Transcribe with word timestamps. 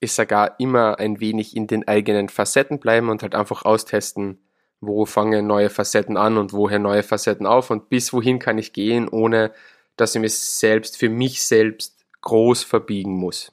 ist 0.00 0.16
sogar 0.16 0.60
immer 0.60 0.98
ein 0.98 1.20
wenig 1.20 1.56
in 1.56 1.66
den 1.66 1.88
eigenen 1.88 2.28
Facetten 2.28 2.78
bleiben 2.78 3.08
und 3.08 3.22
halt 3.22 3.34
einfach 3.34 3.64
austesten, 3.64 4.38
wo 4.80 5.06
fangen 5.06 5.46
neue 5.46 5.70
Facetten 5.70 6.16
an 6.16 6.36
und 6.36 6.52
woher 6.52 6.78
neue 6.78 7.02
Facetten 7.02 7.46
auf 7.46 7.70
und 7.70 7.88
bis 7.88 8.12
wohin 8.12 8.38
kann 8.38 8.58
ich 8.58 8.72
gehen, 8.72 9.08
ohne 9.08 9.52
dass 9.96 10.14
ich 10.14 10.20
mich 10.20 10.38
selbst 10.38 10.98
für 10.98 11.08
mich 11.08 11.44
selbst 11.44 12.04
groß 12.20 12.62
verbiegen 12.62 13.16
muss. 13.16 13.52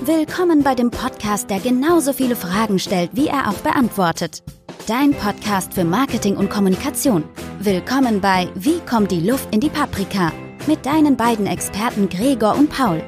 Willkommen 0.00 0.62
bei 0.62 0.74
dem 0.74 0.90
Podcast, 0.90 1.50
der 1.50 1.60
genauso 1.60 2.12
viele 2.12 2.34
Fragen 2.34 2.78
stellt, 2.78 3.10
wie 3.12 3.28
er 3.28 3.50
auch 3.50 3.58
beantwortet. 3.58 4.42
Dein 4.88 5.12
Podcast 5.12 5.74
für 5.74 5.84
Marketing 5.84 6.38
und 6.38 6.48
Kommunikation. 6.48 7.22
Willkommen 7.58 8.22
bei 8.22 8.48
Wie 8.54 8.80
kommt 8.80 9.10
die 9.10 9.20
Luft 9.20 9.54
in 9.54 9.60
die 9.60 9.68
Paprika? 9.68 10.32
Mit 10.66 10.86
deinen 10.86 11.14
beiden 11.14 11.46
Experten 11.46 12.08
Gregor 12.08 12.56
und 12.56 12.70
Paul. 12.70 13.04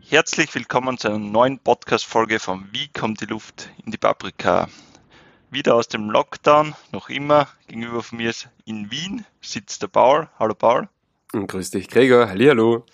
Herzlich 0.00 0.52
willkommen 0.52 0.98
zu 0.98 1.06
einer 1.06 1.20
neuen 1.20 1.60
Podcast-Folge 1.60 2.40
von 2.40 2.66
Wie 2.72 2.88
kommt 2.88 3.20
die 3.20 3.26
Luft 3.26 3.70
in 3.84 3.92
die 3.92 3.98
Paprika? 3.98 4.68
Wieder 5.52 5.76
aus 5.76 5.86
dem 5.86 6.10
Lockdown, 6.10 6.74
noch 6.90 7.10
immer. 7.10 7.46
Gegenüber 7.68 8.02
von 8.02 8.18
mir 8.18 8.32
in 8.64 8.90
Wien 8.90 9.26
sitzt 9.40 9.80
der 9.82 9.86
Paul. 9.86 10.28
Hallo 10.40 10.54
Paul. 10.54 10.88
Und 11.32 11.46
grüß 11.46 11.70
dich 11.70 11.86
Gregor, 11.86 12.28
hallo. 12.28 12.84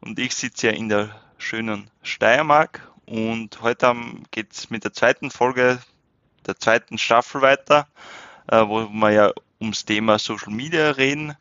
Und 0.00 0.18
ich 0.18 0.34
sitze 0.34 0.68
ja 0.68 0.72
in 0.72 0.88
der 0.88 1.20
schönen 1.36 1.90
Steiermark 2.02 2.91
und 3.06 3.60
heute 3.62 3.94
geht 4.30 4.52
es 4.52 4.70
mit 4.70 4.84
der 4.84 4.92
zweiten 4.92 5.30
Folge 5.30 5.80
der 6.46 6.58
zweiten 6.58 6.98
Staffel 6.98 7.42
weiter, 7.42 7.86
äh, 8.48 8.66
wo 8.66 8.88
wir 8.88 9.10
ja 9.10 9.32
ums 9.60 9.84
Thema 9.84 10.18
Social 10.18 10.52
Media 10.52 10.90
reden. 10.90 11.36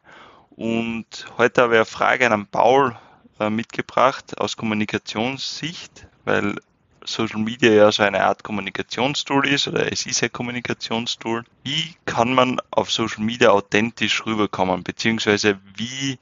Und 0.51 1.25
heute 1.37 1.63
habe 1.63 1.73
ich 1.73 1.79
eine 1.79 1.85
Frage 1.85 2.31
an 2.31 2.47
Paul 2.47 2.95
äh, 3.39 3.49
mitgebracht 3.49 4.37
aus 4.37 4.57
Kommunikationssicht, 4.57 6.07
weil 6.25 6.55
Social 7.03 7.39
Media 7.39 7.71
ja 7.71 7.91
so 7.91 8.03
eine 8.03 8.23
Art 8.23 8.43
Kommunikationstool 8.43 9.47
ist 9.47 9.67
oder 9.67 9.91
es 9.91 10.05
ist 10.05 10.21
ein 10.21 10.31
Kommunikationstool. 10.31 11.43
Wie 11.63 11.95
kann 12.05 12.33
man 12.33 12.59
auf 12.69 12.91
Social 12.91 13.23
Media 13.23 13.49
authentisch 13.49 14.25
rüberkommen, 14.25 14.83
beziehungsweise 14.83 15.59
wie 15.75 16.19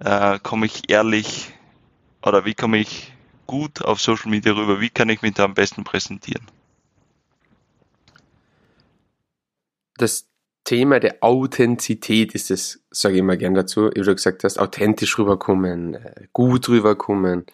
äh, 0.00 0.38
komme 0.40 0.66
ich 0.66 0.90
ehrlich 0.90 1.52
oder 2.22 2.44
wie 2.44 2.54
komme 2.54 2.78
ich 2.78 3.12
gut 3.50 3.84
auf 3.84 4.00
Social 4.00 4.30
Media 4.30 4.52
rüber? 4.52 4.80
Wie 4.80 4.90
kann 4.90 5.08
ich 5.08 5.22
mich 5.22 5.34
da 5.34 5.44
am 5.44 5.54
besten 5.54 5.82
präsentieren? 5.82 6.46
Das 9.96 10.28
Thema 10.62 11.00
der 11.00 11.16
Authentizität 11.20 12.32
ist 12.32 12.52
es, 12.52 12.84
sage 12.92 13.16
ich 13.16 13.20
immer 13.20 13.36
gern 13.36 13.54
dazu, 13.54 13.90
wie 13.92 14.02
du 14.02 14.14
gesagt 14.14 14.44
hast, 14.44 14.60
authentisch 14.60 15.18
rüberkommen, 15.18 15.94
äh, 15.94 16.28
gut 16.32 16.68
rüberkommen. 16.68 17.44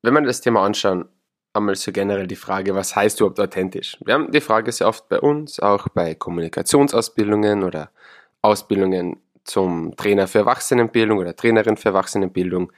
Wenn 0.00 0.14
man 0.14 0.24
das 0.24 0.40
Thema 0.40 0.64
anschauen, 0.64 1.04
einmal 1.52 1.74
so 1.74 1.92
generell 1.92 2.26
die 2.26 2.36
Frage, 2.36 2.74
was 2.74 2.96
heißt 2.96 3.20
überhaupt 3.20 3.38
authentisch? 3.38 3.98
Wir 4.02 4.14
haben 4.14 4.32
die 4.32 4.40
Frage 4.40 4.72
sehr 4.72 4.88
oft 4.88 5.10
bei 5.10 5.20
uns, 5.20 5.60
auch 5.60 5.88
bei 5.88 6.14
Kommunikationsausbildungen 6.14 7.64
oder 7.64 7.90
Ausbildungen 8.40 9.20
zum 9.50 9.96
Trainer 9.96 10.28
für 10.28 10.38
Erwachsenenbildung 10.38 11.18
oder 11.18 11.34
Trainerin 11.34 11.76
für 11.76 11.90
Erwachsenenbildung. 11.90 12.72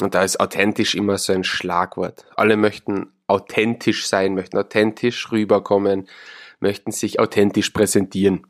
Und 0.00 0.14
da 0.14 0.22
ist 0.22 0.38
authentisch 0.38 0.94
immer 0.94 1.18
so 1.18 1.32
ein 1.32 1.42
Schlagwort. 1.42 2.26
Alle 2.36 2.56
möchten 2.56 3.12
authentisch 3.26 4.06
sein, 4.06 4.34
möchten 4.34 4.58
authentisch 4.58 5.32
rüberkommen, 5.32 6.08
möchten 6.60 6.92
sich 6.92 7.18
authentisch 7.18 7.70
präsentieren. 7.70 8.46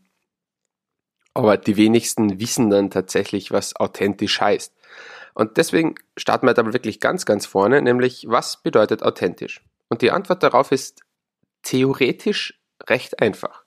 Aber 1.34 1.56
die 1.56 1.76
wenigsten 1.76 2.40
wissen 2.40 2.68
dann 2.68 2.90
tatsächlich, 2.90 3.52
was 3.52 3.76
authentisch 3.76 4.40
heißt. 4.40 4.74
Und 5.34 5.56
deswegen 5.56 5.94
starten 6.16 6.46
wir 6.46 6.54
da 6.54 6.72
wirklich 6.72 6.98
ganz, 6.98 7.24
ganz 7.26 7.46
vorne, 7.46 7.80
nämlich 7.80 8.24
was 8.28 8.60
bedeutet 8.60 9.04
authentisch? 9.04 9.62
Und 9.88 10.02
die 10.02 10.10
Antwort 10.10 10.42
darauf 10.42 10.72
ist 10.72 11.02
theoretisch 11.62 12.60
recht 12.88 13.20
einfach. 13.22 13.62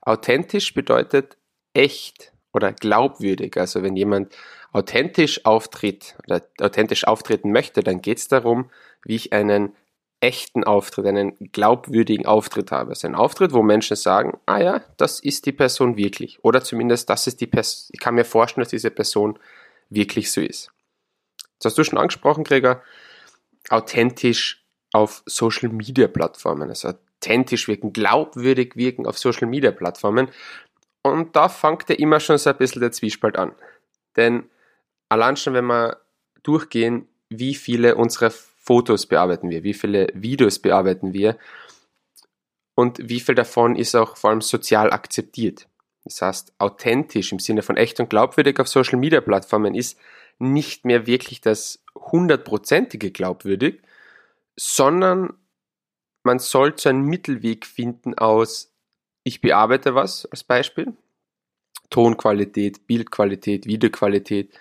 Authentisch 0.00 0.74
bedeutet 0.74 1.36
echt 1.74 2.31
oder 2.52 2.72
glaubwürdig. 2.72 3.56
Also 3.56 3.82
wenn 3.82 3.96
jemand 3.96 4.34
authentisch 4.72 5.44
auftritt 5.44 6.16
oder 6.24 6.42
authentisch 6.60 7.06
auftreten 7.06 7.52
möchte, 7.52 7.82
dann 7.82 8.00
geht 8.00 8.18
es 8.18 8.28
darum, 8.28 8.70
wie 9.04 9.16
ich 9.16 9.32
einen 9.32 9.74
echten 10.20 10.62
Auftritt, 10.62 11.06
einen 11.06 11.36
glaubwürdigen 11.52 12.26
Auftritt 12.26 12.70
habe. 12.70 12.90
Also 12.90 13.08
ein 13.08 13.16
Auftritt, 13.16 13.52
wo 13.52 13.62
Menschen 13.62 13.96
sagen, 13.96 14.38
ah 14.46 14.58
ja, 14.58 14.84
das 14.96 15.18
ist 15.18 15.46
die 15.46 15.52
Person 15.52 15.96
wirklich. 15.96 16.38
Oder 16.44 16.62
zumindest, 16.62 17.10
das 17.10 17.26
ist 17.26 17.40
die 17.40 17.48
Person, 17.48 17.88
ich 17.92 18.00
kann 18.00 18.14
mir 18.14 18.24
vorstellen, 18.24 18.62
dass 18.62 18.70
diese 18.70 18.90
Person 18.90 19.38
wirklich 19.90 20.30
so 20.30 20.40
ist. 20.40 20.70
Das 21.58 21.72
hast 21.72 21.78
du 21.78 21.84
schon 21.84 21.98
angesprochen, 21.98 22.44
Gregor, 22.44 22.82
authentisch 23.68 24.64
auf 24.92 25.22
Social 25.26 25.70
Media 25.70 26.06
Plattformen, 26.06 26.68
also 26.68 26.92
authentisch 27.22 27.66
wirken, 27.66 27.92
glaubwürdig 27.92 28.76
wirken 28.76 29.06
auf 29.06 29.18
Social 29.18 29.48
Media 29.48 29.72
Plattformen. 29.72 30.28
Und 31.02 31.34
da 31.34 31.48
fängt 31.48 31.88
ja 31.88 31.96
immer 31.96 32.20
schon 32.20 32.38
so 32.38 32.50
ein 32.50 32.56
bisschen 32.56 32.80
der 32.80 32.92
Zwiespalt 32.92 33.36
an. 33.36 33.52
Denn 34.16 34.48
allein 35.08 35.36
schon, 35.36 35.54
wenn 35.54 35.66
wir 35.66 36.00
durchgehen, 36.42 37.08
wie 37.28 37.54
viele 37.54 37.96
unserer 37.96 38.30
Fotos 38.30 39.06
bearbeiten 39.06 39.50
wir, 39.50 39.64
wie 39.64 39.74
viele 39.74 40.08
Videos 40.14 40.58
bearbeiten 40.60 41.12
wir 41.12 41.36
und 42.74 43.08
wie 43.08 43.20
viel 43.20 43.34
davon 43.34 43.74
ist 43.76 43.94
auch 43.94 44.16
vor 44.16 44.30
allem 44.30 44.40
sozial 44.40 44.92
akzeptiert. 44.92 45.68
Das 46.04 46.22
heißt, 46.22 46.54
authentisch 46.58 47.32
im 47.32 47.38
Sinne 47.38 47.62
von 47.62 47.76
echt 47.76 48.00
und 48.00 48.10
glaubwürdig 48.10 48.58
auf 48.60 48.68
Social 48.68 48.98
Media 48.98 49.20
Plattformen 49.20 49.74
ist 49.74 49.98
nicht 50.38 50.84
mehr 50.84 51.06
wirklich 51.06 51.40
das 51.40 51.84
hundertprozentige 51.94 53.10
glaubwürdig, 53.10 53.82
sondern 54.56 55.34
man 56.24 56.38
sollte 56.38 56.90
einen 56.90 57.04
Mittelweg 57.04 57.66
finden 57.66 58.16
aus 58.18 58.71
ich 59.24 59.40
bearbeite 59.40 59.94
was 59.94 60.26
als 60.26 60.44
Beispiel, 60.44 60.92
Tonqualität, 61.90 62.86
Bildqualität, 62.86 63.66
Videoqualität, 63.66 64.52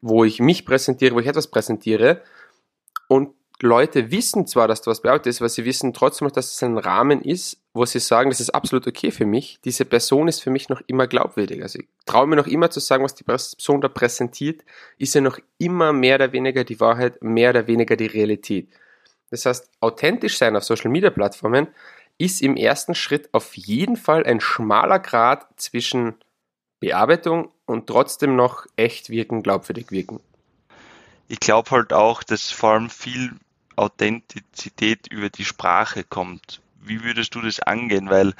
wo 0.00 0.24
ich 0.24 0.40
mich 0.40 0.64
präsentiere, 0.66 1.14
wo 1.14 1.20
ich 1.20 1.26
etwas 1.26 1.48
präsentiere 1.48 2.22
und 3.08 3.34
Leute 3.62 4.10
wissen 4.10 4.46
zwar, 4.48 4.66
dass 4.66 4.82
da 4.82 4.90
was 4.90 5.02
bearbeitet 5.02 5.28
ist, 5.28 5.40
aber 5.40 5.48
sie 5.48 5.64
wissen 5.64 5.92
trotzdem 5.92 6.26
noch, 6.26 6.32
dass 6.32 6.52
es 6.52 6.62
ein 6.64 6.78
Rahmen 6.78 7.22
ist, 7.22 7.62
wo 7.72 7.84
sie 7.84 8.00
sagen, 8.00 8.30
das 8.30 8.40
ist 8.40 8.50
absolut 8.50 8.88
okay 8.88 9.12
für 9.12 9.24
mich. 9.24 9.60
Diese 9.64 9.84
Person 9.84 10.26
ist 10.26 10.42
für 10.42 10.50
mich 10.50 10.68
noch 10.68 10.82
immer 10.88 11.06
glaubwürdig. 11.06 11.62
Also 11.62 11.78
ich 11.78 11.88
traue 12.04 12.26
mir 12.26 12.34
noch 12.34 12.48
immer 12.48 12.70
zu 12.70 12.80
sagen, 12.80 13.04
was 13.04 13.14
die 13.14 13.22
Person 13.22 13.80
da 13.80 13.88
präsentiert, 13.88 14.62
ist 14.98 15.14
ja 15.14 15.20
noch 15.20 15.38
immer 15.58 15.92
mehr 15.92 16.16
oder 16.16 16.32
weniger 16.32 16.64
die 16.64 16.80
Wahrheit, 16.80 17.22
mehr 17.22 17.50
oder 17.50 17.68
weniger 17.68 17.94
die 17.94 18.06
Realität. 18.06 18.68
Das 19.30 19.46
heißt, 19.46 19.70
authentisch 19.80 20.38
sein 20.38 20.56
auf 20.56 20.64
Social 20.64 20.90
Media 20.90 21.10
Plattformen 21.10 21.68
ist 22.18 22.42
im 22.42 22.56
ersten 22.56 22.94
Schritt 22.94 23.32
auf 23.32 23.56
jeden 23.56 23.96
Fall 23.96 24.24
ein 24.24 24.40
schmaler 24.40 24.98
Grad 24.98 25.46
zwischen 25.56 26.14
Bearbeitung 26.80 27.50
und 27.64 27.86
trotzdem 27.86 28.36
noch 28.36 28.66
echt 28.76 29.10
wirken, 29.10 29.42
glaubwürdig 29.42 29.90
wirken. 29.90 30.20
Ich 31.28 31.40
glaube 31.40 31.70
halt 31.70 31.92
auch, 31.92 32.22
dass 32.22 32.50
vor 32.50 32.72
allem 32.72 32.90
viel 32.90 33.32
Authentizität 33.76 35.06
über 35.08 35.30
die 35.30 35.44
Sprache 35.44 36.04
kommt. 36.04 36.60
Wie 36.80 37.02
würdest 37.04 37.34
du 37.34 37.40
das 37.40 37.60
angehen? 37.60 38.10
Weil 38.10 38.34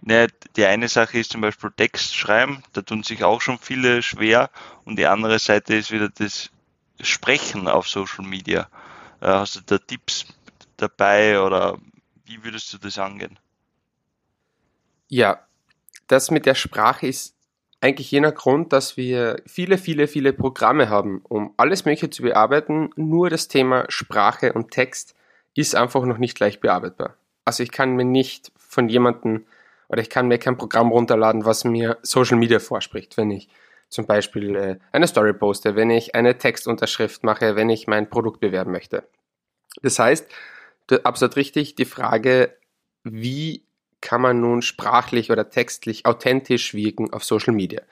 ne, 0.00 0.28
die 0.56 0.64
eine 0.64 0.88
Sache 0.88 1.18
ist 1.18 1.32
zum 1.32 1.40
Beispiel 1.40 1.70
Text 1.76 2.16
schreiben, 2.16 2.62
da 2.72 2.82
tun 2.82 3.02
sich 3.02 3.24
auch 3.24 3.40
schon 3.40 3.58
viele 3.58 4.02
schwer 4.02 4.50
und 4.84 4.96
die 4.96 5.06
andere 5.06 5.38
Seite 5.38 5.74
ist 5.74 5.90
wieder 5.90 6.08
das 6.08 6.50
Sprechen 7.00 7.68
auf 7.68 7.88
Social 7.88 8.24
Media. 8.24 8.68
Äh, 9.20 9.26
hast 9.26 9.56
du 9.56 9.60
da 9.66 9.78
Tipps 9.78 10.26
dabei 10.76 11.40
oder 11.40 11.78
wie 12.28 12.44
würdest 12.44 12.72
du 12.72 12.78
das 12.78 12.98
angehen? 12.98 13.38
Ja, 15.08 15.46
das 16.06 16.30
mit 16.30 16.46
der 16.46 16.54
Sprache 16.54 17.06
ist 17.06 17.34
eigentlich 17.80 18.10
jener 18.10 18.32
Grund, 18.32 18.72
dass 18.72 18.96
wir 18.96 19.42
viele, 19.46 19.78
viele, 19.78 20.08
viele 20.08 20.32
Programme 20.32 20.88
haben, 20.88 21.22
um 21.28 21.54
alles 21.56 21.84
Mögliche 21.84 22.10
zu 22.10 22.22
bearbeiten. 22.22 22.90
Nur 22.96 23.30
das 23.30 23.48
Thema 23.48 23.84
Sprache 23.88 24.52
und 24.52 24.70
Text 24.70 25.14
ist 25.54 25.74
einfach 25.74 26.04
noch 26.04 26.18
nicht 26.18 26.38
leicht 26.40 26.60
bearbeitbar. 26.60 27.16
Also 27.44 27.62
ich 27.62 27.70
kann 27.70 27.96
mir 27.96 28.04
nicht 28.04 28.52
von 28.56 28.88
jemandem 28.88 29.46
oder 29.88 30.02
ich 30.02 30.10
kann 30.10 30.28
mir 30.28 30.38
kein 30.38 30.58
Programm 30.58 30.90
runterladen, 30.90 31.44
was 31.44 31.64
mir 31.64 31.98
Social 32.02 32.36
Media 32.36 32.58
vorspricht, 32.58 33.16
wenn 33.16 33.30
ich 33.30 33.48
zum 33.88 34.06
Beispiel 34.06 34.54
äh, 34.54 34.78
eine 34.92 35.06
Story 35.06 35.32
poste, 35.32 35.74
wenn 35.74 35.90
ich 35.90 36.14
eine 36.14 36.36
Textunterschrift 36.36 37.24
mache, 37.24 37.56
wenn 37.56 37.70
ich 37.70 37.86
mein 37.86 38.10
Produkt 38.10 38.40
bewerben 38.40 38.70
möchte. 38.70 39.04
Das 39.82 39.98
heißt, 39.98 40.28
absolut 40.90 41.36
richtig, 41.36 41.74
die 41.74 41.84
Frage, 41.84 42.56
wie 43.04 43.64
kann 44.00 44.20
man 44.20 44.40
nun 44.40 44.62
sprachlich 44.62 45.30
oder 45.30 45.50
textlich 45.50 46.06
authentisch 46.06 46.74
wirken 46.74 47.12
auf 47.12 47.24
Social 47.24 47.54
Media? 47.54 47.82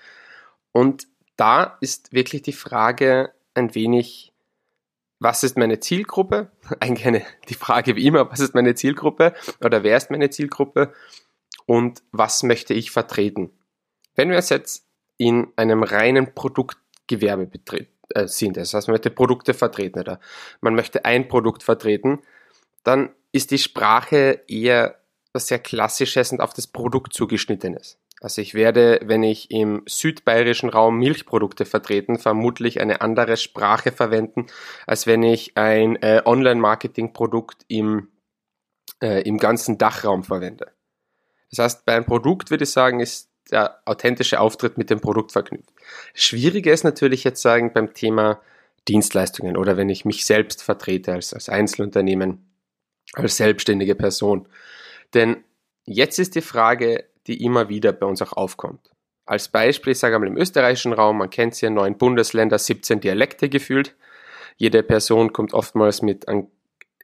Und 0.73 1.07
da 1.37 1.77
ist 1.81 2.13
wirklich 2.13 2.43
die 2.43 2.53
Frage 2.53 3.33
ein 3.55 3.75
wenig, 3.75 4.33
was 5.19 5.43
ist 5.43 5.57
meine 5.57 5.81
Zielgruppe? 5.81 6.51
Eigentlich 6.81 7.07
eine, 7.07 7.27
die 7.49 7.55
Frage 7.55 7.97
wie 7.97 8.07
immer, 8.07 8.31
was 8.31 8.41
ist 8.41 8.55
meine 8.55 8.75
Zielgruppe 8.75 9.35
oder 9.63 9.83
wer 9.83 9.97
ist 9.97 10.11
meine 10.11 10.31
Zielgruppe 10.31 10.93
und 11.67 12.03
was 12.13 12.43
möchte 12.43 12.75
ich 12.75 12.91
vertreten? 12.91 13.51
Wenn 14.15 14.31
wir 14.31 14.37
uns 14.37 14.49
jetzt 14.49 14.87
in 15.19 15.49
einem 15.57 15.83
reinen 15.83 16.35
Produktgewerbe 16.35 17.51
äh, 18.15 18.27
sind, 18.27 18.57
das 18.57 18.75
heißt, 18.75 18.89
man 18.89 18.95
möchte 18.95 19.11
Produkte 19.11 19.55
vertreten 19.55 20.01
oder 20.01 20.21
man 20.61 20.75
möchte 20.75 21.05
ein 21.05 21.29
Produkt 21.29 21.63
vertreten, 21.63 22.21
dann 22.87 23.11
ist 23.33 23.51
die 23.51 23.59
Sprache 23.59 24.43
eher 24.49 24.97
was 25.33 25.49
sehr 25.49 25.59
Klassisches 25.59 26.33
und 26.33 26.41
auf 26.41 26.55
das 26.55 26.67
Produkt 26.67 27.13
zugeschnittenes. 27.13 27.99
Also 28.21 28.41
ich 28.41 28.55
werde, 28.55 29.01
wenn 29.05 29.23
ich 29.23 29.51
im 29.51 29.83
südbayerischen 29.87 30.71
Raum 30.71 30.99
Milchprodukte 30.99 31.67
vertreten, 31.67 32.19
vermutlich 32.19 32.81
eine 32.81 33.03
andere 33.03 33.37
Sprache 33.37 33.93
verwenden, 33.93 34.47
als 34.87 35.07
wenn 35.07 35.23
ich 35.23 35.57
ein 35.57 35.97
äh, 35.97 36.23
Online-Marketing-Produkt 36.25 37.65
im, 37.69 38.09
äh, 39.03 39.23
im 39.23 39.37
ganzen 39.37 39.77
Dachraum 39.77 40.25
verwende. 40.25 40.73
Das 41.51 41.59
heißt, 41.59 41.85
bei 41.85 41.95
einem 41.95 42.07
Produkt 42.07 42.51
würde 42.51 42.65
ich 42.65 42.71
sagen, 42.71 43.01
ist 43.01 43.29
der 43.51 43.81
authentische 43.85 44.41
Auftritt 44.41 44.79
mit 44.79 44.91
dem 44.91 45.01
Produkt 45.01 45.33
verknüpft. 45.33 45.71
Schwieriger 46.15 46.73
ist 46.73 46.85
natürlich 46.85 47.23
jetzt 47.25 47.43
sagen 47.43 47.73
beim 47.73 47.95
Thema 47.95 48.41
Dienstleistungen 48.89 49.57
oder 49.57 49.77
wenn 49.77 49.89
ich 49.89 50.05
mich 50.05 50.25
selbst 50.25 50.63
vertrete 50.63 51.13
als, 51.13 51.35
als 51.35 51.49
Einzelunternehmen, 51.49 52.56
als 53.17 53.37
selbstständige 53.37 53.95
Person. 53.95 54.47
Denn 55.15 55.39
jetzt 55.85 56.19
ist 56.19 56.35
die 56.35 56.43
Frage, 56.43 57.05
die 57.27 57.43
immer 57.43 57.69
wieder 57.69 57.93
bei 57.93 58.07
uns 58.07 58.23
auch 58.23 58.35
aufkommt. 58.35 58.91
Als 59.25 59.49
Beispiel, 59.49 59.93
ich 59.93 59.99
sage 59.99 60.15
einmal 60.15 60.29
im 60.29 60.37
österreichischen 60.37 60.93
Raum, 60.93 61.19
man 61.19 61.31
kennt 61.31 61.55
es 61.55 61.61
ja, 61.61 61.71
neun 61.71 61.99
Bundesländer, 61.99 62.59
17 62.59 63.01
Dialekte 63.01 63.49
gefühlt. 63.49 63.97
Jede 64.57 64.83
Person 64.83 65.33
kommt 65.33 65.53
oftmals 65.53 66.03
mit 66.03 66.29
einem 66.29 66.47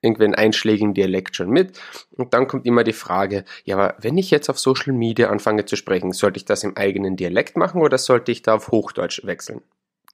irgendeinen 0.03 0.35
einschlägigen 0.35 0.95
Dialekt 0.95 1.37
schon 1.37 1.51
mit. 1.51 1.79
Und 2.17 2.35
dann 2.35 2.49
kommt 2.49 2.67
immer 2.67 2.85
die 2.85 2.93
Frage, 2.93 3.45
ja, 3.65 3.77
aber 3.77 3.97
wenn 4.01 4.19
ich 4.19 4.31
jetzt 4.31 4.51
auf 4.51 4.59
Social 4.59 4.93
Media 4.93 5.31
anfange 5.31 5.65
zu 5.65 5.77
sprechen, 5.77 6.13
sollte 6.13 6.39
ich 6.39 6.45
das 6.45 6.65
im 6.65 6.77
eigenen 6.77 7.17
Dialekt 7.17 7.57
machen 7.57 7.81
oder 7.81 7.99
sollte 7.99 8.33
ich 8.33 8.43
da 8.43 8.57
auf 8.57 8.69
Hochdeutsch 8.69 9.25
wechseln? 9.25 9.63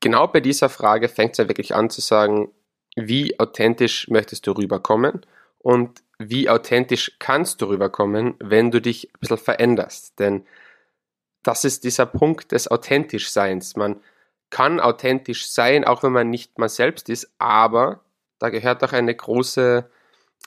Genau 0.00 0.26
bei 0.26 0.40
dieser 0.40 0.68
Frage 0.68 1.08
fängt 1.08 1.32
es 1.32 1.38
ja 1.38 1.48
wirklich 1.48 1.74
an 1.74 1.90
zu 1.90 2.00
sagen, 2.00 2.50
wie 2.96 3.38
authentisch 3.40 4.08
möchtest 4.08 4.46
du 4.46 4.52
rüberkommen 4.52 5.22
und 5.58 6.02
wie 6.18 6.48
authentisch 6.48 7.16
kannst 7.18 7.60
du 7.60 7.66
rüberkommen, 7.66 8.34
wenn 8.40 8.70
du 8.70 8.80
dich 8.80 9.08
ein 9.08 9.20
bisschen 9.20 9.38
veränderst. 9.38 10.18
Denn 10.18 10.44
das 11.42 11.64
ist 11.64 11.84
dieser 11.84 12.06
Punkt 12.06 12.52
des 12.52 12.68
Authentischseins. 12.68 13.76
Man 13.76 14.00
kann 14.50 14.80
authentisch 14.80 15.48
sein, 15.50 15.84
auch 15.84 16.02
wenn 16.02 16.12
man 16.12 16.30
nicht 16.30 16.58
mal 16.58 16.68
selbst 16.68 17.08
ist, 17.08 17.30
aber 17.38 18.00
da 18.38 18.50
gehört 18.50 18.82
auch 18.82 18.92
eine 18.92 19.14
große 19.14 19.88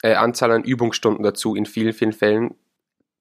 äh, 0.04 0.14
Anzahl 0.14 0.52
an 0.52 0.64
Übungsstunden 0.64 1.24
dazu, 1.24 1.56
in 1.56 1.66
vielen, 1.66 1.94
vielen 1.94 2.14
Fällen. 2.14 2.56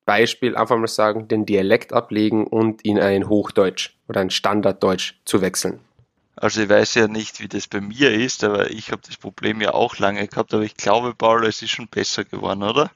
Beispiel 0.07 0.57
einfach 0.57 0.77
mal 0.77 0.89
sagen, 0.89 1.29
den 1.29 1.47
Dialekt 1.47 1.93
ablegen 1.93 2.47
und 2.47 2.83
in 2.85 2.99
ein 2.99 3.29
Hochdeutsch 3.29 3.97
oder 4.09 4.21
ein 4.21 4.31
Standarddeutsch 4.31 5.15
zu 5.25 5.41
wechseln. 5.41 5.81
Also 6.37 6.63
ich 6.63 6.69
weiß 6.69 6.95
ja 6.95 7.09
nicht, 7.09 7.41
wie 7.41 7.49
das 7.49 7.67
bei 7.67 7.81
mir 7.81 8.13
ist, 8.13 8.45
aber 8.45 8.71
ich 8.71 8.93
habe 8.93 9.03
das 9.07 9.17
Problem 9.17 9.61
ja 9.61 9.75
auch 9.75 9.99
lange 9.99 10.27
gehabt, 10.27 10.55
aber 10.55 10.63
ich 10.63 10.77
glaube, 10.77 11.15
Paul, 11.15 11.47
es 11.47 11.61
ist 11.63 11.71
schon 11.71 11.89
besser 11.89 12.25
geworden, 12.25 12.63
oder? 12.63 12.91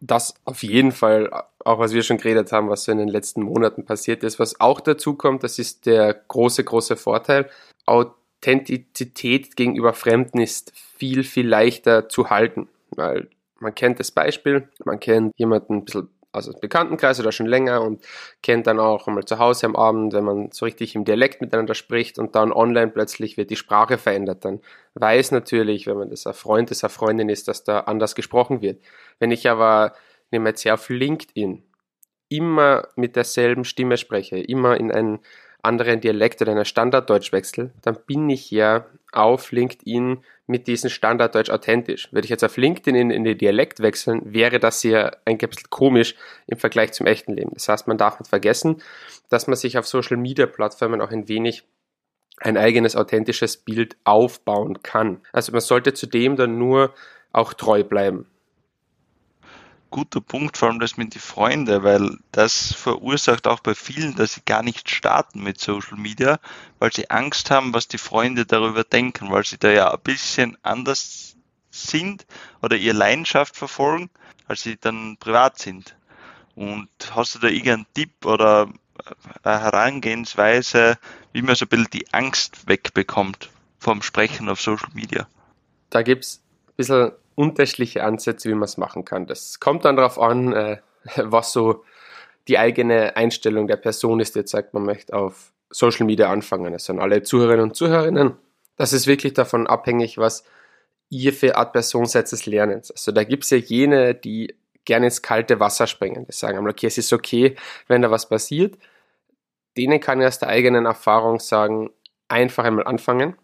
Das 0.00 0.34
auf 0.44 0.62
jeden 0.62 0.92
Fall, 0.92 1.30
auch 1.64 1.78
was 1.78 1.92
wir 1.92 2.02
schon 2.02 2.18
geredet 2.18 2.52
haben, 2.52 2.68
was 2.68 2.84
so 2.84 2.92
in 2.92 2.98
den 2.98 3.08
letzten 3.08 3.42
Monaten 3.42 3.86
passiert 3.86 4.22
ist. 4.22 4.38
Was 4.38 4.60
auch 4.60 4.80
dazu 4.80 5.14
kommt, 5.14 5.44
das 5.44 5.58
ist 5.58 5.86
der 5.86 6.12
große, 6.12 6.62
große 6.62 6.96
Vorteil. 6.96 7.48
Authentizität 7.86 9.56
gegenüber 9.56 9.94
Fremden 9.94 10.40
ist 10.40 10.72
viel, 10.74 11.24
viel 11.24 11.48
leichter 11.48 12.08
zu 12.10 12.28
halten, 12.28 12.68
weil 12.90 13.28
man 13.60 13.74
kennt 13.74 13.98
das 13.98 14.10
Beispiel, 14.10 14.68
man 14.84 15.00
kennt 15.00 15.32
jemanden 15.38 15.74
ein 15.76 15.84
bisschen 15.86 16.08
dem 16.40 16.60
Bekanntenkreis 16.60 17.20
oder 17.20 17.32
schon 17.32 17.46
länger 17.46 17.82
und 17.82 18.04
kennt 18.42 18.66
dann 18.66 18.80
auch 18.80 19.06
einmal 19.06 19.24
zu 19.24 19.38
Hause 19.38 19.66
am 19.66 19.76
Abend, 19.76 20.12
wenn 20.12 20.24
man 20.24 20.50
so 20.52 20.64
richtig 20.64 20.94
im 20.94 21.04
Dialekt 21.04 21.40
miteinander 21.40 21.74
spricht 21.74 22.18
und 22.18 22.34
dann 22.34 22.52
online 22.52 22.90
plötzlich 22.90 23.36
wird 23.36 23.50
die 23.50 23.56
Sprache 23.56 23.98
verändert, 23.98 24.44
dann 24.44 24.60
weiß 24.94 25.32
natürlich, 25.32 25.86
wenn 25.86 25.96
man 25.96 26.10
das 26.10 26.26
ein 26.26 26.34
Freund 26.34 26.70
ist, 26.70 26.84
eine 26.84 26.90
Freundin 26.90 27.28
ist, 27.28 27.48
dass 27.48 27.64
da 27.64 27.80
anders 27.80 28.14
gesprochen 28.14 28.60
wird. 28.62 28.82
Wenn 29.18 29.30
ich 29.30 29.48
aber, 29.48 29.92
nehme 30.30 30.50
jetzt 30.50 30.64
her 30.64 30.74
auf 30.74 30.88
LinkedIn, 30.88 31.62
immer 32.28 32.88
mit 32.96 33.16
derselben 33.16 33.64
Stimme 33.64 33.96
spreche, 33.96 34.38
immer 34.38 34.78
in 34.78 34.90
einen 34.90 35.20
anderen 35.62 36.00
Dialekt 36.00 36.42
oder 36.42 36.52
einer 36.52 36.64
Standarddeutsch 36.64 37.32
wechsle, 37.32 37.72
dann 37.82 37.96
bin 38.06 38.28
ich 38.28 38.50
ja 38.50 38.86
auf 39.12 39.52
LinkedIn 39.52 40.22
mit 40.46 40.66
diesem 40.66 40.90
Standarddeutsch 40.90 41.50
authentisch. 41.50 42.12
Würde 42.12 42.26
ich 42.26 42.30
jetzt 42.30 42.44
auf 42.44 42.56
LinkedIn 42.56 42.94
in, 42.94 43.10
in 43.10 43.24
den 43.24 43.38
Dialekt 43.38 43.80
wechseln, 43.80 44.20
wäre 44.24 44.58
das 44.58 44.82
hier 44.82 45.16
ein 45.24 45.38
bisschen 45.38 45.70
komisch 45.70 46.14
im 46.46 46.58
Vergleich 46.58 46.92
zum 46.92 47.06
echten 47.06 47.34
Leben. 47.34 47.52
Das 47.54 47.68
heißt, 47.68 47.88
man 47.88 47.98
darf 47.98 48.18
nicht 48.20 48.28
vergessen, 48.28 48.82
dass 49.30 49.46
man 49.46 49.56
sich 49.56 49.78
auf 49.78 49.86
Social 49.86 50.16
Media 50.16 50.46
Plattformen 50.46 51.00
auch 51.00 51.10
ein 51.10 51.28
wenig 51.28 51.64
ein 52.38 52.56
eigenes 52.56 52.96
authentisches 52.96 53.56
Bild 53.56 53.96
aufbauen 54.04 54.82
kann. 54.82 55.20
Also 55.32 55.52
man 55.52 55.60
sollte 55.60 55.94
zudem 55.94 56.36
dann 56.36 56.58
nur 56.58 56.92
auch 57.32 57.54
treu 57.54 57.84
bleiben 57.84 58.26
guter 59.94 60.20
Punkt, 60.20 60.58
vor 60.58 60.68
allem 60.70 60.80
das 60.80 60.96
mit 60.96 61.14
den 61.14 61.20
Freunden, 61.20 61.84
weil 61.84 62.18
das 62.32 62.74
verursacht 62.74 63.46
auch 63.46 63.60
bei 63.60 63.76
vielen, 63.76 64.16
dass 64.16 64.32
sie 64.32 64.40
gar 64.44 64.64
nicht 64.64 64.90
starten 64.90 65.40
mit 65.40 65.60
Social 65.60 65.96
Media, 65.96 66.40
weil 66.80 66.92
sie 66.92 67.10
Angst 67.10 67.52
haben, 67.52 67.72
was 67.72 67.86
die 67.86 67.98
Freunde 67.98 68.44
darüber 68.44 68.82
denken, 68.82 69.30
weil 69.30 69.44
sie 69.44 69.56
da 69.56 69.70
ja 69.70 69.94
ein 69.94 70.00
bisschen 70.02 70.58
anders 70.64 71.36
sind 71.70 72.26
oder 72.60 72.76
ihre 72.76 72.96
Leidenschaft 72.96 73.54
verfolgen, 73.54 74.10
als 74.48 74.62
sie 74.62 74.76
dann 74.76 75.16
privat 75.20 75.60
sind. 75.60 75.94
Und 76.56 76.88
hast 77.12 77.36
du 77.36 77.38
da 77.38 77.46
irgendeinen 77.46 77.86
Tipp 77.94 78.26
oder 78.26 78.68
eine 79.44 79.60
Herangehensweise, 79.60 80.98
wie 81.32 81.42
man 81.42 81.54
so 81.54 81.66
ein 81.66 81.68
bisschen 81.68 81.90
die 81.92 82.12
Angst 82.12 82.66
wegbekommt 82.66 83.48
vom 83.78 84.02
Sprechen 84.02 84.48
auf 84.48 84.60
Social 84.60 84.88
Media? 84.92 85.28
Da 85.90 86.02
gibt's 86.02 86.42
ein 86.66 86.72
bisschen 86.78 87.12
unterschiedliche 87.34 88.04
Ansätze, 88.04 88.48
wie 88.48 88.54
man 88.54 88.64
es 88.64 88.76
machen 88.76 89.04
kann. 89.04 89.26
Das 89.26 89.60
kommt 89.60 89.84
dann 89.84 89.96
darauf 89.96 90.18
an, 90.18 90.52
äh, 90.52 90.78
was 91.16 91.52
so 91.52 91.84
die 92.48 92.58
eigene 92.58 93.16
Einstellung 93.16 93.66
der 93.66 93.76
Person 93.76 94.20
ist, 94.20 94.36
die 94.36 94.46
sagt, 94.46 94.74
man 94.74 94.84
möchte 94.84 95.14
auf 95.14 95.52
Social 95.70 96.06
Media 96.06 96.30
anfangen. 96.30 96.72
Das 96.72 96.84
sind 96.84 97.00
alle 97.00 97.22
Zuhörerinnen 97.22 97.64
und 97.64 97.76
Zuhörerinnen. 97.76 98.36
Das 98.76 98.92
ist 98.92 99.06
wirklich 99.06 99.32
davon 99.34 99.66
abhängig, 99.66 100.18
was 100.18 100.44
ihr 101.08 101.32
für 101.32 101.56
Art 101.56 101.72
Person 101.72 102.06
seid 102.06 102.30
des 102.30 102.46
Lernens. 102.46 102.90
Also 102.90 103.12
da 103.12 103.24
gibt 103.24 103.44
es 103.44 103.50
ja 103.50 103.56
jene, 103.56 104.14
die 104.14 104.54
gerne 104.84 105.06
ins 105.06 105.22
kalte 105.22 105.60
Wasser 105.60 105.86
springen. 105.86 106.26
Die 106.26 106.32
sagen, 106.32 106.68
okay, 106.68 106.86
es 106.86 106.98
ist 106.98 107.12
okay, 107.12 107.56
wenn 107.88 108.02
da 108.02 108.10
was 108.10 108.28
passiert. 108.28 108.76
Denen 109.76 110.00
kann 110.00 110.20
ich 110.20 110.26
aus 110.26 110.38
der 110.38 110.48
eigenen 110.48 110.86
Erfahrung 110.86 111.40
sagen, 111.40 111.90
einfach 112.28 112.64
einmal 112.64 112.86
anfangen, 112.86 113.36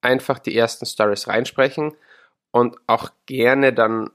einfach 0.00 0.38
die 0.38 0.56
ersten 0.56 0.86
Stories 0.86 1.28
reinsprechen 1.28 1.94
und 2.54 2.76
auch 2.86 3.10
gerne 3.26 3.72
dann 3.72 4.10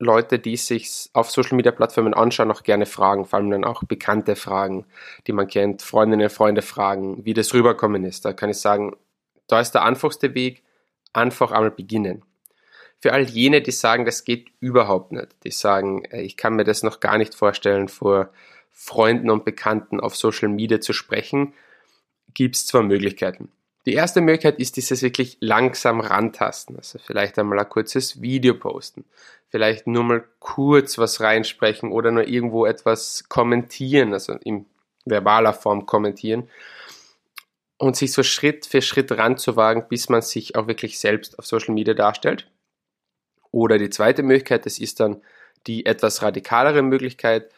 Leute, 0.00 0.40
die 0.40 0.56
sich 0.56 1.10
auf 1.12 1.30
Social 1.30 1.56
Media 1.56 1.70
Plattformen 1.70 2.12
anschauen, 2.12 2.50
auch 2.50 2.64
gerne 2.64 2.86
fragen, 2.86 3.24
vor 3.24 3.38
allem 3.38 3.52
dann 3.52 3.64
auch 3.64 3.84
bekannte 3.84 4.34
Fragen, 4.34 4.84
die 5.28 5.32
man 5.32 5.46
kennt, 5.46 5.80
Freundinnen, 5.80 6.28
Freunde 6.28 6.62
fragen, 6.62 7.24
wie 7.24 7.34
das 7.34 7.54
rüberkommen 7.54 8.04
ist. 8.04 8.24
Da 8.24 8.32
kann 8.32 8.50
ich 8.50 8.58
sagen, 8.58 8.96
da 9.46 9.60
ist 9.60 9.76
der 9.76 9.84
einfachste 9.84 10.34
Weg, 10.34 10.64
einfach 11.12 11.52
einmal 11.52 11.70
beginnen. 11.70 12.24
Für 12.98 13.12
all 13.12 13.22
jene, 13.22 13.62
die 13.62 13.70
sagen, 13.70 14.04
das 14.04 14.24
geht 14.24 14.48
überhaupt 14.58 15.12
nicht, 15.12 15.28
die 15.44 15.52
sagen, 15.52 16.02
ich 16.10 16.36
kann 16.36 16.56
mir 16.56 16.64
das 16.64 16.82
noch 16.82 16.98
gar 16.98 17.16
nicht 17.16 17.36
vorstellen, 17.36 17.86
vor 17.86 18.30
Freunden 18.72 19.30
und 19.30 19.44
Bekannten 19.44 20.00
auf 20.00 20.16
Social 20.16 20.48
Media 20.48 20.80
zu 20.80 20.94
sprechen, 20.94 21.54
gibt 22.34 22.56
es 22.56 22.66
zwei 22.66 22.82
Möglichkeiten. 22.82 23.52
Die 23.86 23.92
erste 23.92 24.20
Möglichkeit 24.20 24.58
ist 24.58 24.76
dieses 24.76 25.02
wirklich 25.02 25.36
langsam 25.40 26.00
rantasten. 26.00 26.76
Also 26.76 26.98
vielleicht 26.98 27.38
einmal 27.38 27.58
ein 27.58 27.68
kurzes 27.68 28.22
Video 28.22 28.54
posten. 28.54 29.04
Vielleicht 29.50 29.86
nur 29.86 30.04
mal 30.04 30.24
kurz 30.38 30.96
was 30.98 31.20
reinsprechen 31.20 31.92
oder 31.92 32.10
nur 32.10 32.26
irgendwo 32.26 32.64
etwas 32.66 33.28
kommentieren, 33.28 34.12
also 34.14 34.32
in 34.42 34.66
verbaler 35.04 35.52
Form 35.52 35.86
kommentieren. 35.86 36.48
Und 37.76 37.96
sich 37.96 38.12
so 38.12 38.22
Schritt 38.22 38.64
für 38.66 38.80
Schritt 38.80 39.12
ranzuwagen, 39.12 39.86
bis 39.88 40.08
man 40.08 40.22
sich 40.22 40.56
auch 40.56 40.66
wirklich 40.66 40.98
selbst 40.98 41.38
auf 41.38 41.46
Social 41.46 41.74
Media 41.74 41.92
darstellt. 41.92 42.50
Oder 43.50 43.78
die 43.78 43.90
zweite 43.90 44.22
Möglichkeit, 44.22 44.64
das 44.64 44.78
ist 44.78 45.00
dann 45.00 45.20
die 45.66 45.84
etwas 45.86 46.22
radikalere 46.22 46.82
Möglichkeit, 46.82 47.50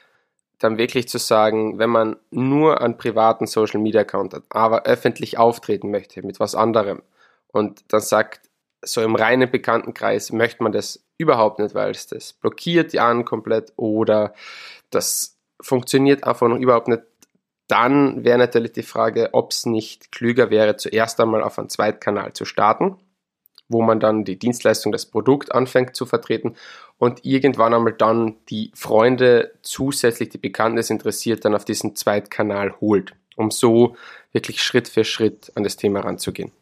dann 0.59 0.79
wirklich 0.79 1.09
zu 1.09 1.19
sagen, 1.19 1.79
wenn 1.79 1.91
man 1.91 2.17
nur 2.31 2.81
einen 2.81 2.97
privaten 2.97 3.47
Social 3.47 3.81
Media 3.81 4.03
Account 4.03 4.35
hat, 4.35 4.45
aber 4.49 4.85
öffentlich 4.85 5.39
auftreten 5.39 5.91
möchte 5.91 6.25
mit 6.25 6.41
was 6.41 6.55
anderem 6.55 7.03
und 7.49 7.85
dann 7.89 8.01
sagt, 8.01 8.49
so 8.83 9.03
im 9.03 9.17
reinen 9.17 9.51
Bekanntenkreis 9.51 10.33
möchte 10.33 10.63
man 10.63 10.73
das 10.73 11.05
überhaupt 11.19 11.59
nicht, 11.59 11.75
weil 11.75 11.91
es 11.91 12.07
das 12.07 12.33
blockiert 12.33 12.93
die 12.93 13.01
anderen 13.01 13.25
komplett 13.25 13.73
oder 13.77 14.35
das 14.91 15.37
funktioniert 15.61 16.25
einfach 16.25 16.49
noch 16.49 16.59
überhaupt 16.59 16.89
nicht, 16.89 17.03
dann 17.69 18.25
wäre 18.25 18.39
natürlich 18.39 18.73
die 18.73 18.83
Frage, 18.83 19.31
ob 19.33 19.51
es 19.51 19.67
nicht 19.67 20.13
klüger 20.13 20.51
wäre, 20.51 20.77
zuerst 20.77 21.21
einmal 21.21 21.43
auf 21.43 21.59
einen 21.59 21.69
Zweitkanal 21.69 22.33
zu 22.33 22.45
starten 22.45 22.97
wo 23.69 23.83
man 23.83 24.01
dann 24.01 24.25
die 24.25 24.39
Dienstleistung, 24.39 24.93
das 24.93 25.07
Produkt 25.07 25.55
anfängt 25.55 25.97
zu 25.97 26.07
vertreten 26.07 26.57
und 26.99 27.25
irgendwann 27.25 27.75
einmal 27.75 27.93
dann 27.93 28.37
die 28.49 28.71
Freunde 28.75 29.53
zusätzlich, 29.63 30.29
die 30.29 30.39
Bekannten, 30.39 30.79
es 30.79 30.91
interessiert, 30.91 31.45
dann 31.45 31.55
auf 31.55 31.65
diesen 31.65 31.97
Zweitkanal 31.97 32.75
holt. 32.81 33.15
um 33.37 33.51
so 33.51 33.97
wirklich 34.33 34.63
Schritt 34.63 34.89
für 34.89 35.05
Schritt 35.05 35.53
an 35.55 35.63
das 35.63 35.77
Thema 35.77 36.01
ranzugehen. 36.01 36.53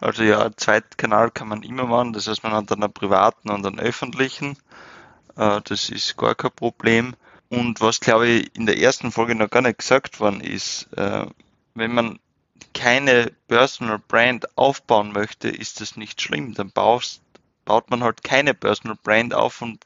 Also 0.00 0.22
ja, 0.22 0.50
Zweitkanal 0.56 1.30
kann 1.30 1.48
man 1.48 1.62
immer 1.62 1.84
machen, 1.84 2.12
das 2.12 2.26
heißt 2.26 2.42
man 2.42 2.52
hat 2.52 2.70
dann 2.70 2.82
einen 2.82 2.92
privaten 2.92 3.50
und 3.50 3.66
einen 3.66 3.80
öffentlichen. 3.80 4.56
Äh, 5.36 5.60
das 5.64 5.90
ist 5.90 6.16
gar 6.16 6.34
kein 6.34 6.52
Problem. 6.52 7.14
Und 7.50 7.80
was 7.80 8.00
glaube 8.00 8.28
ich 8.28 8.56
in 8.56 8.66
der 8.66 8.78
ersten 8.78 9.10
Folge 9.10 9.34
noch 9.34 9.50
gar 9.50 9.62
nicht 9.62 9.78
gesagt 9.78 10.20
worden 10.20 10.40
ist, 10.40 10.88
äh, 10.96 11.26
wenn 11.74 11.92
man 11.92 12.18
keine 12.74 13.32
Personal 13.48 13.98
Brand 13.98 14.56
aufbauen 14.56 15.12
möchte, 15.12 15.48
ist 15.48 15.80
das 15.80 15.96
nicht 15.96 16.20
schlimm. 16.20 16.54
Dann 16.54 16.70
baust, 16.70 17.22
baut 17.64 17.90
man 17.90 18.02
halt 18.02 18.22
keine 18.22 18.54
Personal 18.54 18.98
Brand 19.02 19.34
auf 19.34 19.62
und 19.62 19.84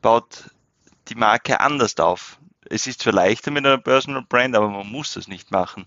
baut 0.00 0.50
die 1.08 1.14
Marke 1.14 1.60
anders 1.60 1.98
auf. 1.98 2.38
Es 2.68 2.86
ist 2.86 3.02
zwar 3.02 3.12
leichter 3.12 3.50
mit 3.50 3.66
einer 3.66 3.78
Personal 3.78 4.22
Brand, 4.28 4.56
aber 4.56 4.68
man 4.68 4.86
muss 4.86 5.14
das 5.14 5.28
nicht 5.28 5.50
machen. 5.50 5.86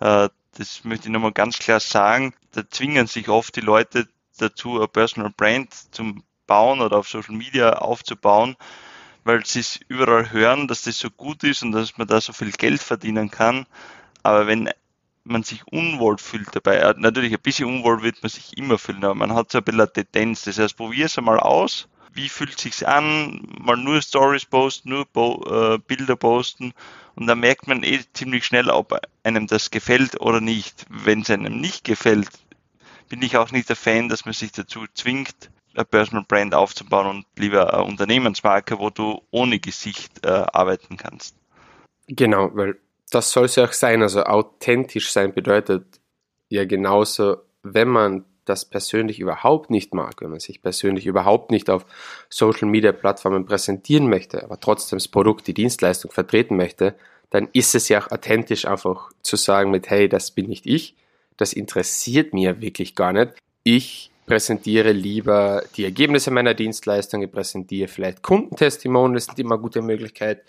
Äh, 0.00 0.28
das 0.56 0.84
möchte 0.84 1.08
ich 1.08 1.12
nochmal 1.12 1.32
ganz 1.32 1.58
klar 1.58 1.80
sagen. 1.80 2.34
Da 2.52 2.68
zwingen 2.68 3.06
sich 3.06 3.28
oft 3.28 3.56
die 3.56 3.60
Leute 3.60 4.08
dazu, 4.38 4.76
eine 4.76 4.88
Personal 4.88 5.32
Brand 5.36 5.72
zum 5.94 6.22
Bauen 6.46 6.80
oder 6.80 6.98
auf 6.98 7.08
Social 7.08 7.34
Media 7.34 7.74
aufzubauen, 7.74 8.56
weil 9.24 9.44
sie 9.46 9.60
es 9.60 9.80
überall 9.88 10.30
hören, 10.30 10.68
dass 10.68 10.82
das 10.82 10.98
so 10.98 11.10
gut 11.10 11.44
ist 11.44 11.62
und 11.62 11.72
dass 11.72 11.96
man 11.96 12.06
da 12.06 12.20
so 12.20 12.32
viel 12.32 12.52
Geld 12.52 12.82
verdienen 12.82 13.30
kann. 13.30 13.66
Aber 14.22 14.46
wenn 14.46 14.68
man 15.24 15.42
sich 15.42 15.66
unwohl 15.66 16.18
fühlt 16.18 16.48
dabei, 16.54 16.94
natürlich 16.96 17.32
ein 17.32 17.40
bisschen 17.40 17.68
unwohl 17.68 18.02
wird 18.02 18.22
man 18.22 18.30
sich 18.30 18.56
immer 18.56 18.78
fühlen, 18.78 19.04
aber 19.04 19.14
man 19.14 19.34
hat 19.34 19.52
so 19.52 19.58
ein 19.58 19.64
bisschen 19.64 19.80
eine 19.80 19.92
Tendenz. 19.92 20.42
Das 20.42 20.58
heißt, 20.58 20.76
probier 20.76 21.06
es 21.06 21.18
einmal 21.18 21.40
aus. 21.40 21.88
Wie 22.14 22.28
fühlt 22.28 22.58
sich's 22.58 22.82
an? 22.82 23.46
Mal 23.58 23.76
nur 23.76 24.02
Stories 24.02 24.44
posten, 24.44 24.90
nur 24.90 25.06
Bo 25.06 25.42
äh, 25.46 25.78
Bilder 25.78 26.16
posten 26.16 26.74
und 27.14 27.26
dann 27.26 27.40
merkt 27.40 27.66
man 27.66 27.82
eh 27.82 28.00
ziemlich 28.12 28.44
schnell, 28.44 28.70
ob 28.70 28.98
einem 29.22 29.46
das 29.46 29.70
gefällt 29.70 30.20
oder 30.20 30.40
nicht. 30.40 30.86
Wenn 30.88 31.22
es 31.22 31.30
einem 31.30 31.60
nicht 31.60 31.84
gefällt, 31.84 32.28
bin 33.08 33.22
ich 33.22 33.36
auch 33.36 33.50
nicht 33.50 33.68
der 33.68 33.76
Fan, 33.76 34.08
dass 34.08 34.24
man 34.24 34.34
sich 34.34 34.52
dazu 34.52 34.86
zwingt, 34.94 35.50
eine 35.74 35.84
Personal 35.84 36.24
Brand 36.26 36.54
aufzubauen 36.54 37.06
und 37.06 37.26
lieber 37.36 37.72
eine 37.72 37.84
Unternehmensmarke, 37.84 38.78
wo 38.78 38.90
du 38.90 39.22
ohne 39.30 39.58
Gesicht 39.58 40.24
äh, 40.24 40.28
arbeiten 40.28 40.96
kannst. 40.96 41.36
Genau, 42.08 42.50
weil 42.54 42.78
das 43.14 43.30
soll 43.30 43.44
es 43.44 43.56
ja 43.56 43.64
auch 43.64 43.72
sein. 43.72 44.02
Also 44.02 44.24
authentisch 44.24 45.12
sein 45.12 45.32
bedeutet 45.32 45.84
ja 46.48 46.64
genauso, 46.64 47.36
wenn 47.62 47.88
man 47.88 48.24
das 48.44 48.64
persönlich 48.64 49.20
überhaupt 49.20 49.70
nicht 49.70 49.94
mag, 49.94 50.20
wenn 50.20 50.30
man 50.30 50.40
sich 50.40 50.62
persönlich 50.62 51.06
überhaupt 51.06 51.50
nicht 51.50 51.70
auf 51.70 51.86
Social 52.28 52.68
Media 52.68 52.90
Plattformen 52.92 53.46
präsentieren 53.46 54.08
möchte, 54.08 54.42
aber 54.42 54.58
trotzdem 54.58 54.98
das 54.98 55.08
Produkt, 55.08 55.46
die 55.46 55.54
Dienstleistung 55.54 56.10
vertreten 56.10 56.56
möchte, 56.56 56.96
dann 57.30 57.48
ist 57.52 57.74
es 57.74 57.88
ja 57.88 58.02
auch 58.02 58.10
authentisch 58.10 58.66
einfach 58.66 59.10
zu 59.22 59.36
sagen 59.36 59.70
mit, 59.70 59.88
hey, 59.88 60.08
das 60.08 60.32
bin 60.32 60.48
nicht 60.48 60.66
ich, 60.66 60.96
das 61.36 61.52
interessiert 61.52 62.34
mir 62.34 62.60
wirklich 62.60 62.94
gar 62.94 63.12
nicht. 63.12 63.32
Ich 63.62 64.10
präsentiere 64.26 64.92
lieber 64.92 65.62
die 65.76 65.84
Ergebnisse 65.84 66.30
meiner 66.30 66.54
Dienstleistung, 66.54 67.22
ich 67.22 67.30
präsentiere 67.30 67.88
vielleicht 67.88 68.22
Kundentestimonials, 68.22 69.26
sind 69.26 69.38
immer 69.38 69.58
gute 69.58 69.82
Möglichkeit. 69.82 70.42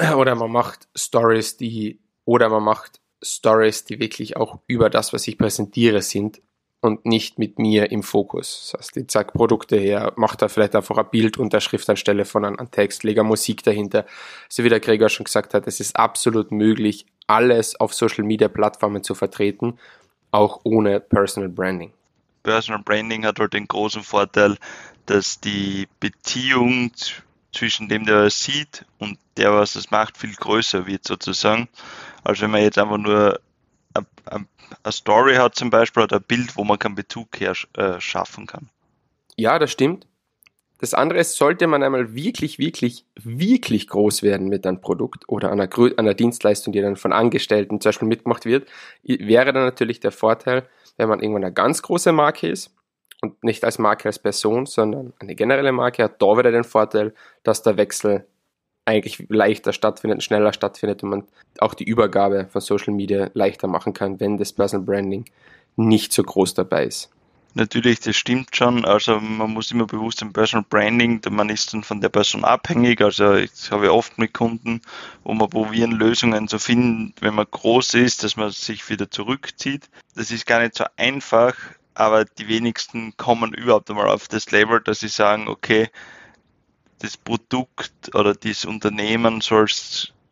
Oder 0.00 0.34
man 0.34 0.52
macht 0.52 0.88
Stories, 0.94 1.56
die, 1.56 1.98
oder 2.24 2.48
man 2.48 2.62
macht 2.62 3.00
Stories, 3.22 3.84
die 3.84 3.98
wirklich 3.98 4.36
auch 4.36 4.60
über 4.66 4.90
das, 4.90 5.12
was 5.12 5.26
ich 5.26 5.38
präsentiere, 5.38 6.02
sind 6.02 6.40
und 6.80 7.04
nicht 7.04 7.38
mit 7.38 7.58
mir 7.58 7.90
im 7.90 8.02
Fokus. 8.02 8.70
Das 8.72 8.80
heißt, 8.80 8.96
ich 8.96 9.08
zeige 9.08 9.32
Produkte 9.32 9.76
her, 9.76 10.12
mache 10.16 10.36
da 10.36 10.48
vielleicht 10.48 10.76
einfach 10.76 10.98
ein 10.98 11.10
Bild, 11.10 11.36
Unterschrift 11.36 11.90
anstelle 11.90 12.24
von 12.24 12.44
einem 12.44 12.70
Text, 12.70 13.02
lege 13.02 13.24
Musik 13.24 13.64
dahinter. 13.64 14.06
So 14.48 14.62
wie 14.62 14.68
der 14.68 14.80
Gregor 14.80 15.08
schon 15.08 15.24
gesagt 15.24 15.54
hat, 15.54 15.66
es 15.66 15.80
ist 15.80 15.96
absolut 15.96 16.52
möglich, 16.52 17.06
alles 17.26 17.78
auf 17.80 17.94
Social 17.94 18.24
Media 18.24 18.48
Plattformen 18.48 19.02
zu 19.02 19.14
vertreten, 19.14 19.78
auch 20.30 20.60
ohne 20.62 21.00
Personal 21.00 21.48
Branding. 21.48 21.92
Personal 22.44 22.82
Branding 22.82 23.26
hat 23.26 23.40
halt 23.40 23.54
den 23.54 23.66
großen 23.66 24.02
Vorteil, 24.02 24.56
dass 25.06 25.40
die 25.40 25.88
Beziehung 25.98 26.92
zwischen 27.52 27.88
dem, 27.88 28.04
der 28.04 28.24
es 28.24 28.42
sieht 28.42 28.84
und 28.98 29.18
der, 29.36 29.52
was 29.52 29.74
es 29.76 29.90
macht, 29.90 30.16
viel 30.18 30.34
größer 30.34 30.86
wird 30.86 31.06
sozusagen. 31.06 31.68
Also 32.24 32.42
wenn 32.42 32.50
man 32.50 32.62
jetzt 32.62 32.78
einfach 32.78 32.98
nur 32.98 33.40
eine 33.94 34.92
Story 34.92 35.36
hat 35.36 35.54
zum 35.54 35.70
Beispiel 35.70 36.02
oder 36.02 36.16
ein 36.16 36.24
Bild, 36.26 36.56
wo 36.56 36.64
man 36.64 36.78
keinen 36.78 36.94
Bezug 36.94 37.40
her 37.40 37.54
äh, 37.74 38.00
schaffen 38.00 38.46
kann. 38.46 38.68
Ja, 39.36 39.58
das 39.58 39.70
stimmt. 39.70 40.06
Das 40.80 40.94
andere 40.94 41.18
ist, 41.18 41.34
sollte 41.34 41.66
man 41.66 41.82
einmal 41.82 42.14
wirklich, 42.14 42.60
wirklich, 42.60 43.04
wirklich 43.16 43.88
groß 43.88 44.22
werden 44.22 44.48
mit 44.48 44.64
einem 44.64 44.80
Produkt 44.80 45.28
oder 45.28 45.50
einer, 45.50 45.68
einer 45.96 46.14
Dienstleistung, 46.14 46.72
die 46.72 46.80
dann 46.80 46.94
von 46.94 47.12
Angestellten 47.12 47.80
zum 47.80 47.88
Beispiel 47.88 48.06
mitgemacht 48.06 48.44
wird, 48.44 48.68
wäre 49.02 49.52
dann 49.52 49.64
natürlich 49.64 49.98
der 49.98 50.12
Vorteil, 50.12 50.68
wenn 50.96 51.08
man 51.08 51.20
irgendwann 51.20 51.44
eine 51.44 51.52
ganz 51.52 51.82
große 51.82 52.12
Marke 52.12 52.48
ist 52.48 52.77
und 53.20 53.42
nicht 53.42 53.64
als 53.64 53.78
Marke 53.78 54.08
als 54.08 54.18
Person, 54.18 54.66
sondern 54.66 55.12
eine 55.18 55.34
generelle 55.34 55.72
Marke 55.72 56.04
hat 56.04 56.22
da 56.22 56.36
wieder 56.36 56.52
den 56.52 56.64
Vorteil, 56.64 57.14
dass 57.42 57.62
der 57.62 57.76
Wechsel 57.76 58.26
eigentlich 58.84 59.26
leichter 59.28 59.72
stattfindet, 59.72 60.22
schneller 60.22 60.52
stattfindet 60.52 61.02
und 61.02 61.10
man 61.10 61.24
auch 61.58 61.74
die 61.74 61.84
Übergabe 61.84 62.46
von 62.50 62.60
Social 62.60 62.94
Media 62.94 63.30
leichter 63.34 63.68
machen 63.68 63.92
kann, 63.92 64.18
wenn 64.18 64.38
das 64.38 64.52
Personal 64.52 64.86
Branding 64.86 65.24
nicht 65.76 66.12
so 66.12 66.22
groß 66.22 66.54
dabei 66.54 66.84
ist. 66.84 67.10
Natürlich, 67.54 68.00
das 68.00 68.16
stimmt 68.16 68.54
schon. 68.54 68.84
Also 68.84 69.18
man 69.20 69.50
muss 69.50 69.72
immer 69.72 69.86
bewusst 69.86 70.22
im 70.22 70.32
Personal 70.32 70.64
Branding, 70.68 71.20
man 71.30 71.48
ist 71.48 71.72
dann 71.72 71.82
von 71.82 72.00
der 72.00 72.08
Person 72.08 72.44
abhängig. 72.44 73.00
Also 73.00 73.34
ich 73.34 73.70
habe 73.70 73.92
oft 73.92 74.16
mit 74.16 74.32
Kunden, 74.32 74.80
wo 75.24 75.32
wir 75.34 75.48
probieren, 75.48 75.92
Lösungen 75.92 76.46
zu 76.46 76.58
finden, 76.58 77.14
wenn 77.20 77.34
man 77.34 77.46
groß 77.50 77.94
ist, 77.94 78.22
dass 78.22 78.36
man 78.36 78.50
sich 78.50 78.88
wieder 78.88 79.10
zurückzieht. 79.10 79.88
Das 80.14 80.30
ist 80.30 80.46
gar 80.46 80.60
nicht 80.60 80.76
so 80.76 80.84
einfach, 80.96 81.54
aber 81.98 82.24
die 82.24 82.46
wenigsten 82.46 83.16
kommen 83.16 83.52
überhaupt 83.52 83.90
einmal 83.90 84.08
auf 84.08 84.28
das 84.28 84.52
Level, 84.52 84.80
dass 84.80 85.00
sie 85.00 85.08
sagen, 85.08 85.48
okay, 85.48 85.90
das 87.00 87.16
Produkt 87.16 88.14
oder 88.14 88.34
das 88.34 88.64
Unternehmen 88.64 89.40
soll 89.40 89.66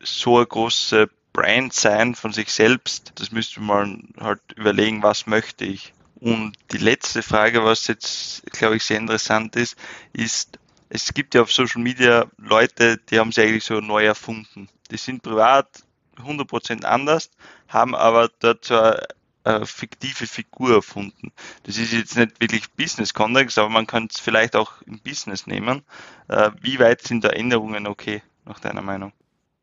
so 0.01 0.37
eine 0.37 0.47
große 0.47 1.09
Brand 1.33 1.73
sein 1.73 2.15
von 2.15 2.33
sich 2.33 2.53
selbst. 2.53 3.13
Das 3.17 3.33
müsste 3.33 3.61
man 3.61 4.11
halt 4.21 4.41
überlegen, 4.55 5.03
was 5.03 5.27
möchte 5.27 5.65
ich. 5.65 5.93
Und 6.21 6.53
die 6.71 6.79
letzte 6.79 7.23
Frage, 7.23 7.65
was 7.65 7.89
jetzt, 7.89 8.45
glaube 8.53 8.77
ich, 8.77 8.85
sehr 8.85 8.99
interessant 8.99 9.57
ist, 9.57 9.77
ist, 10.13 10.61
es 10.89 11.13
gibt 11.15 11.35
ja 11.35 11.43
auf 11.43 11.53
Social 11.53 11.83
Media 11.83 12.27
Leute, 12.39 12.99
die 13.11 13.19
haben 13.19 13.33
sich 13.33 13.45
eigentlich 13.45 13.65
so 13.65 13.81
neu 13.81 14.05
erfunden. 14.05 14.69
Die 14.93 14.99
sind 14.99 15.25
privat 15.25 15.83
100% 16.17 16.85
anders, 16.85 17.31
haben 17.69 17.97
aber 17.97 18.31
dort 18.39 18.65
so 18.65 18.79
eine, 18.79 19.07
eine 19.47 19.67
fiktive 19.67 20.27
Figur 20.27 20.75
erfunden. 20.75 21.33
Das 21.63 21.79
ist 21.79 21.93
jetzt 21.93 22.17
nicht 22.17 22.41
wirklich 22.41 22.73
Business-Kontext, 22.73 23.59
aber 23.59 23.69
man 23.69 23.87
kann 23.87 24.09
es 24.11 24.21
vielleicht 24.21 24.57
auch 24.57 24.83
im 24.83 24.99
Business 25.01 25.47
nehmen. 25.47 25.83
Äh, 26.29 26.51
wie 26.61 26.79
weit 26.79 27.03
sind 27.03 27.25
da 27.25 27.31
Änderungen 27.31 27.87
okay, 27.87 28.23
nach 28.45 28.59
deiner 28.59 28.83
Meinung? 28.83 29.13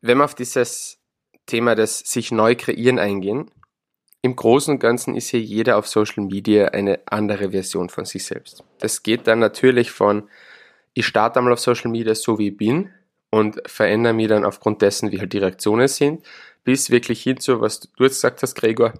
Wenn 0.00 0.18
wir 0.18 0.24
auf 0.24 0.34
dieses 0.34 0.98
Thema 1.46 1.74
des 1.74 1.98
sich 1.98 2.32
neu 2.32 2.54
kreieren 2.56 2.98
eingehen, 2.98 3.50
im 4.22 4.36
Großen 4.36 4.72
und 4.72 4.80
Ganzen 4.80 5.16
ist 5.16 5.28
hier 5.28 5.40
jeder 5.40 5.76
auf 5.76 5.86
Social 5.86 6.24
Media 6.24 6.68
eine 6.68 7.00
andere 7.04 7.50
Version 7.50 7.90
von 7.90 8.06
sich 8.06 8.24
selbst. 8.24 8.64
Das 8.78 9.02
geht 9.02 9.26
dann 9.26 9.38
natürlich 9.38 9.90
von, 9.90 10.30
ich 10.94 11.06
starte 11.06 11.38
einmal 11.38 11.52
auf 11.52 11.60
Social 11.60 11.90
Media 11.90 12.14
so 12.14 12.38
wie 12.38 12.48
ich 12.48 12.56
bin 12.56 12.90
und 13.28 13.60
verändere 13.66 14.14
mich 14.14 14.28
dann 14.28 14.46
aufgrund 14.46 14.80
dessen, 14.80 15.12
wie 15.12 15.20
halt 15.20 15.34
die 15.34 15.38
Reaktionen 15.38 15.88
sind, 15.88 16.24
bis 16.64 16.88
wirklich 16.88 17.22
hin 17.22 17.38
zu, 17.38 17.60
was 17.60 17.80
du 17.80 18.04
jetzt 18.04 18.14
gesagt 18.14 18.42
hast, 18.42 18.54
Gregor, 18.54 18.94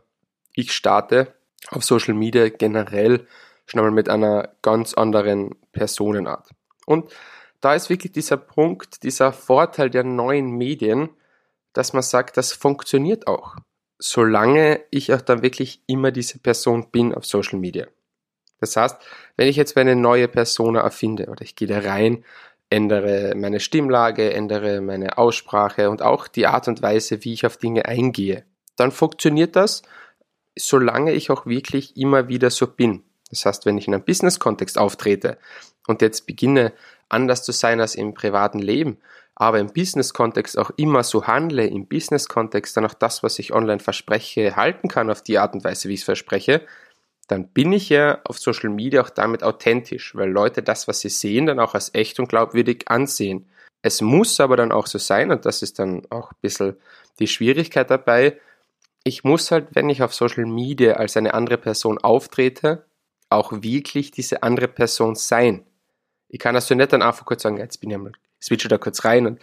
ich 0.54 0.72
starte 0.72 1.34
auf 1.70 1.84
Social 1.84 2.14
Media 2.14 2.48
generell 2.48 3.26
schon 3.66 3.80
einmal 3.80 3.92
mit 3.92 4.08
einer 4.08 4.54
ganz 4.62 4.94
anderen 4.94 5.54
Personenart. 5.72 6.50
Und 6.86 7.12
da 7.60 7.74
ist 7.74 7.88
wirklich 7.90 8.12
dieser 8.12 8.36
Punkt, 8.36 9.02
dieser 9.02 9.32
Vorteil 9.32 9.90
der 9.90 10.04
neuen 10.04 10.50
Medien, 10.50 11.10
dass 11.72 11.92
man 11.92 12.02
sagt, 12.02 12.36
das 12.36 12.52
funktioniert 12.52 13.26
auch 13.26 13.56
solange 13.98 14.82
ich 14.90 15.12
auch 15.12 15.20
dann 15.20 15.42
wirklich 15.42 15.82
immer 15.86 16.10
diese 16.10 16.38
Person 16.38 16.90
bin 16.90 17.14
auf 17.14 17.24
Social 17.24 17.58
Media. 17.58 17.86
Das 18.60 18.76
heißt, 18.76 18.96
wenn 19.36 19.48
ich 19.48 19.56
jetzt 19.56 19.76
eine 19.76 19.96
neue 19.96 20.28
Persona 20.28 20.80
erfinde 20.80 21.26
oder 21.28 21.42
ich 21.42 21.56
gehe 21.56 21.68
da 21.68 21.78
rein, 21.80 22.24
ändere 22.70 23.34
meine 23.36 23.60
Stimmlage, 23.60 24.32
ändere 24.32 24.80
meine 24.80 25.18
Aussprache 25.18 25.90
und 25.90 26.02
auch 26.02 26.28
die 26.28 26.46
Art 26.46 26.68
und 26.68 26.82
Weise, 26.82 27.24
wie 27.24 27.32
ich 27.32 27.46
auf 27.46 27.56
Dinge 27.56 27.86
eingehe, 27.86 28.44
dann 28.76 28.90
funktioniert 28.90 29.54
das, 29.54 29.82
solange 30.56 31.12
ich 31.12 31.30
auch 31.30 31.46
wirklich 31.46 31.96
immer 31.96 32.28
wieder 32.28 32.50
so 32.50 32.66
bin. 32.66 33.02
Das 33.30 33.46
heißt, 33.46 33.66
wenn 33.66 33.78
ich 33.78 33.88
in 33.88 33.94
einem 33.94 34.04
Business-Kontext 34.04 34.78
auftrete 34.78 35.38
und 35.86 36.02
jetzt 36.02 36.26
beginne, 36.26 36.72
anders 37.08 37.42
zu 37.44 37.52
sein 37.52 37.80
als 37.80 37.94
im 37.94 38.14
privaten 38.14 38.58
Leben, 38.58 38.98
aber 39.34 39.58
im 39.58 39.72
Business-Kontext 39.72 40.58
auch 40.58 40.70
immer 40.76 41.02
so 41.02 41.26
handle, 41.26 41.66
im 41.66 41.86
Business-Kontext 41.86 42.76
dann 42.76 42.86
auch 42.86 42.94
das, 42.94 43.22
was 43.22 43.38
ich 43.38 43.52
online 43.52 43.80
verspreche, 43.80 44.56
halten 44.56 44.88
kann 44.88 45.10
auf 45.10 45.22
die 45.22 45.38
Art 45.38 45.54
und 45.54 45.64
Weise, 45.64 45.88
wie 45.88 45.94
ich 45.94 46.00
es 46.00 46.04
verspreche, 46.04 46.62
dann 47.26 47.48
bin 47.48 47.72
ich 47.72 47.88
ja 47.88 48.20
auf 48.24 48.38
Social 48.38 48.70
Media 48.70 49.00
auch 49.00 49.10
damit 49.10 49.42
authentisch, 49.42 50.14
weil 50.14 50.30
Leute 50.30 50.62
das, 50.62 50.86
was 50.86 51.00
sie 51.00 51.08
sehen, 51.08 51.46
dann 51.46 51.58
auch 51.58 51.74
als 51.74 51.94
echt 51.94 52.20
und 52.20 52.28
glaubwürdig 52.28 52.84
ansehen. 52.86 53.48
Es 53.82 54.00
muss 54.00 54.40
aber 54.40 54.56
dann 54.56 54.72
auch 54.72 54.86
so 54.86 54.98
sein, 54.98 55.30
und 55.30 55.44
das 55.44 55.62
ist 55.62 55.78
dann 55.78 56.02
auch 56.10 56.32
ein 56.32 56.38
bisschen 56.40 56.76
die 57.18 57.26
Schwierigkeit 57.26 57.90
dabei, 57.90 58.38
ich 59.04 59.22
muss 59.22 59.50
halt, 59.50 59.68
wenn 59.74 59.90
ich 59.90 60.02
auf 60.02 60.14
Social 60.14 60.46
Media 60.46 60.94
als 60.94 61.16
eine 61.16 61.34
andere 61.34 61.58
Person 61.58 61.98
auftrete, 61.98 62.86
auch 63.28 63.52
wirklich 63.52 64.10
diese 64.10 64.42
andere 64.42 64.68
Person 64.68 65.14
sein. 65.14 65.66
Ich 66.28 66.38
kann 66.40 66.54
also 66.54 66.74
nicht 66.74 66.92
dann 66.92 67.02
einfach 67.02 67.26
kurz 67.26 67.42
sagen, 67.42 67.58
jetzt 67.58 67.80
bin 67.80 67.90
ich 67.90 67.98
mal, 67.98 68.12
switche 68.42 68.68
da 68.68 68.78
kurz 68.78 69.04
rein 69.04 69.26
und 69.26 69.40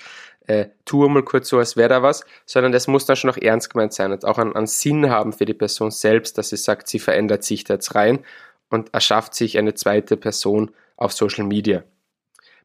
äh, 0.47 0.69
tue 0.85 1.07
mal 1.09 1.23
kurz 1.23 1.49
so, 1.49 1.59
als 1.59 1.77
wäre 1.77 1.89
da 1.89 2.01
was, 2.01 2.25
sondern 2.45 2.71
das 2.71 2.87
muss 2.87 3.05
dann 3.05 3.15
schon 3.15 3.29
noch 3.29 3.37
ernst 3.37 3.69
gemeint 3.69 3.93
sein 3.93 4.11
und 4.11 4.25
auch 4.25 4.39
einen, 4.39 4.55
einen 4.55 4.67
Sinn 4.67 5.09
haben 5.09 5.31
für 5.31 5.45
die 5.45 5.53
Person 5.53 5.91
selbst, 5.91 6.37
dass 6.37 6.49
sie 6.49 6.57
sagt, 6.57 6.87
sie 6.87 6.99
verändert 6.99 7.43
sich 7.43 7.63
da 7.63 7.75
jetzt 7.75 7.93
rein 7.93 8.25
und 8.69 8.93
erschafft 8.93 9.35
sich 9.35 9.57
eine 9.57 9.75
zweite 9.75 10.17
Person 10.17 10.71
auf 10.97 11.13
Social 11.13 11.45
Media. 11.45 11.83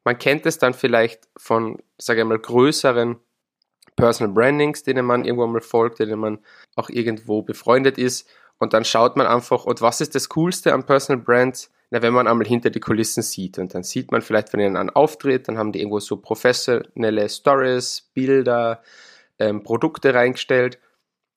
Man 0.04 0.18
kennt 0.18 0.46
es 0.46 0.58
dann 0.58 0.72
vielleicht 0.72 1.28
von, 1.36 1.82
sage 1.98 2.20
ich 2.20 2.26
mal, 2.26 2.38
größeren 2.38 3.16
Personal 3.96 4.32
Brandings, 4.32 4.82
denen 4.82 5.04
man 5.04 5.24
irgendwo 5.24 5.46
mal 5.46 5.60
folgt, 5.60 5.98
denen 5.98 6.20
man 6.20 6.38
auch 6.76 6.90
irgendwo 6.90 7.42
befreundet 7.42 7.98
ist. 7.98 8.28
Und 8.58 8.72
dann 8.72 8.84
schaut 8.84 9.16
man 9.16 9.26
einfach, 9.26 9.64
und 9.64 9.82
was 9.82 10.00
ist 10.00 10.14
das 10.14 10.28
Coolste 10.28 10.72
an 10.72 10.84
Personal 10.84 11.22
Brands? 11.22 11.70
Na, 11.90 12.02
wenn 12.02 12.14
man 12.14 12.26
einmal 12.26 12.46
hinter 12.46 12.70
die 12.70 12.80
Kulissen 12.80 13.22
sieht 13.22 13.58
und 13.58 13.72
dann 13.74 13.84
sieht 13.84 14.10
man 14.10 14.20
vielleicht, 14.20 14.52
wenn 14.52 14.60
ihnen 14.60 14.76
einen 14.76 14.90
Auftritt, 14.90 15.46
dann 15.46 15.56
haben 15.56 15.70
die 15.70 15.78
irgendwo 15.78 16.00
so 16.00 16.16
professionelle 16.16 17.28
Stories, 17.28 18.10
Bilder, 18.12 18.82
ähm, 19.38 19.62
Produkte 19.62 20.12
reingestellt 20.12 20.80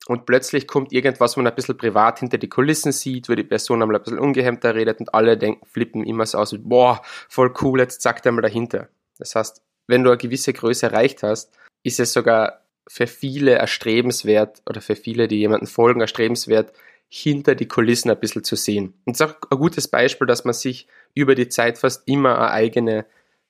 und 0.06 0.26
plötzlich 0.26 0.66
kommt 0.66 0.92
irgendwas, 0.92 1.36
wo 1.36 1.40
man 1.40 1.52
ein 1.52 1.54
bisschen 1.54 1.76
privat 1.76 2.18
hinter 2.18 2.38
die 2.38 2.48
Kulissen 2.48 2.90
sieht, 2.90 3.28
wo 3.28 3.34
die 3.34 3.44
Person 3.44 3.80
einmal 3.80 3.96
ein 3.96 4.02
bisschen 4.02 4.18
ungehemmter 4.18 4.74
redet 4.74 4.98
und 4.98 5.14
alle 5.14 5.36
denken, 5.36 5.64
flippen 5.66 6.04
immer 6.04 6.26
so 6.26 6.38
aus, 6.38 6.54
boah, 6.58 7.00
voll 7.28 7.52
cool, 7.60 7.78
jetzt 7.78 8.00
zack 8.00 8.26
einmal 8.26 8.42
dahinter. 8.42 8.88
Das 9.18 9.36
heißt, 9.36 9.62
wenn 9.86 10.02
du 10.02 10.10
eine 10.10 10.18
gewisse 10.18 10.52
Größe 10.52 10.86
erreicht 10.86 11.22
hast, 11.22 11.52
ist 11.82 12.00
es 12.00 12.12
sogar 12.12 12.64
für 12.86 13.06
viele 13.06 13.52
erstrebenswert 13.52 14.62
oder 14.68 14.80
für 14.80 14.96
viele, 14.96 15.28
die 15.28 15.38
jemanden 15.38 15.66
folgen, 15.66 16.00
erstrebenswert, 16.00 16.72
hinter 17.08 17.54
die 17.54 17.66
Kulissen 17.68 18.10
ein 18.10 18.20
bisschen 18.20 18.44
zu 18.44 18.56
sehen. 18.56 18.94
Und 19.04 19.14
es 19.14 19.20
ist 19.20 19.26
auch 19.26 19.34
ein 19.50 19.58
gutes 19.58 19.88
Beispiel, 19.88 20.26
dass 20.26 20.44
man 20.44 20.54
sich 20.54 20.86
über 21.14 21.34
die 21.34 21.48
Zeit 21.48 21.78
fast 21.78 22.06
immer 22.06 22.38
eine 22.38 22.50
eigene 22.50 23.06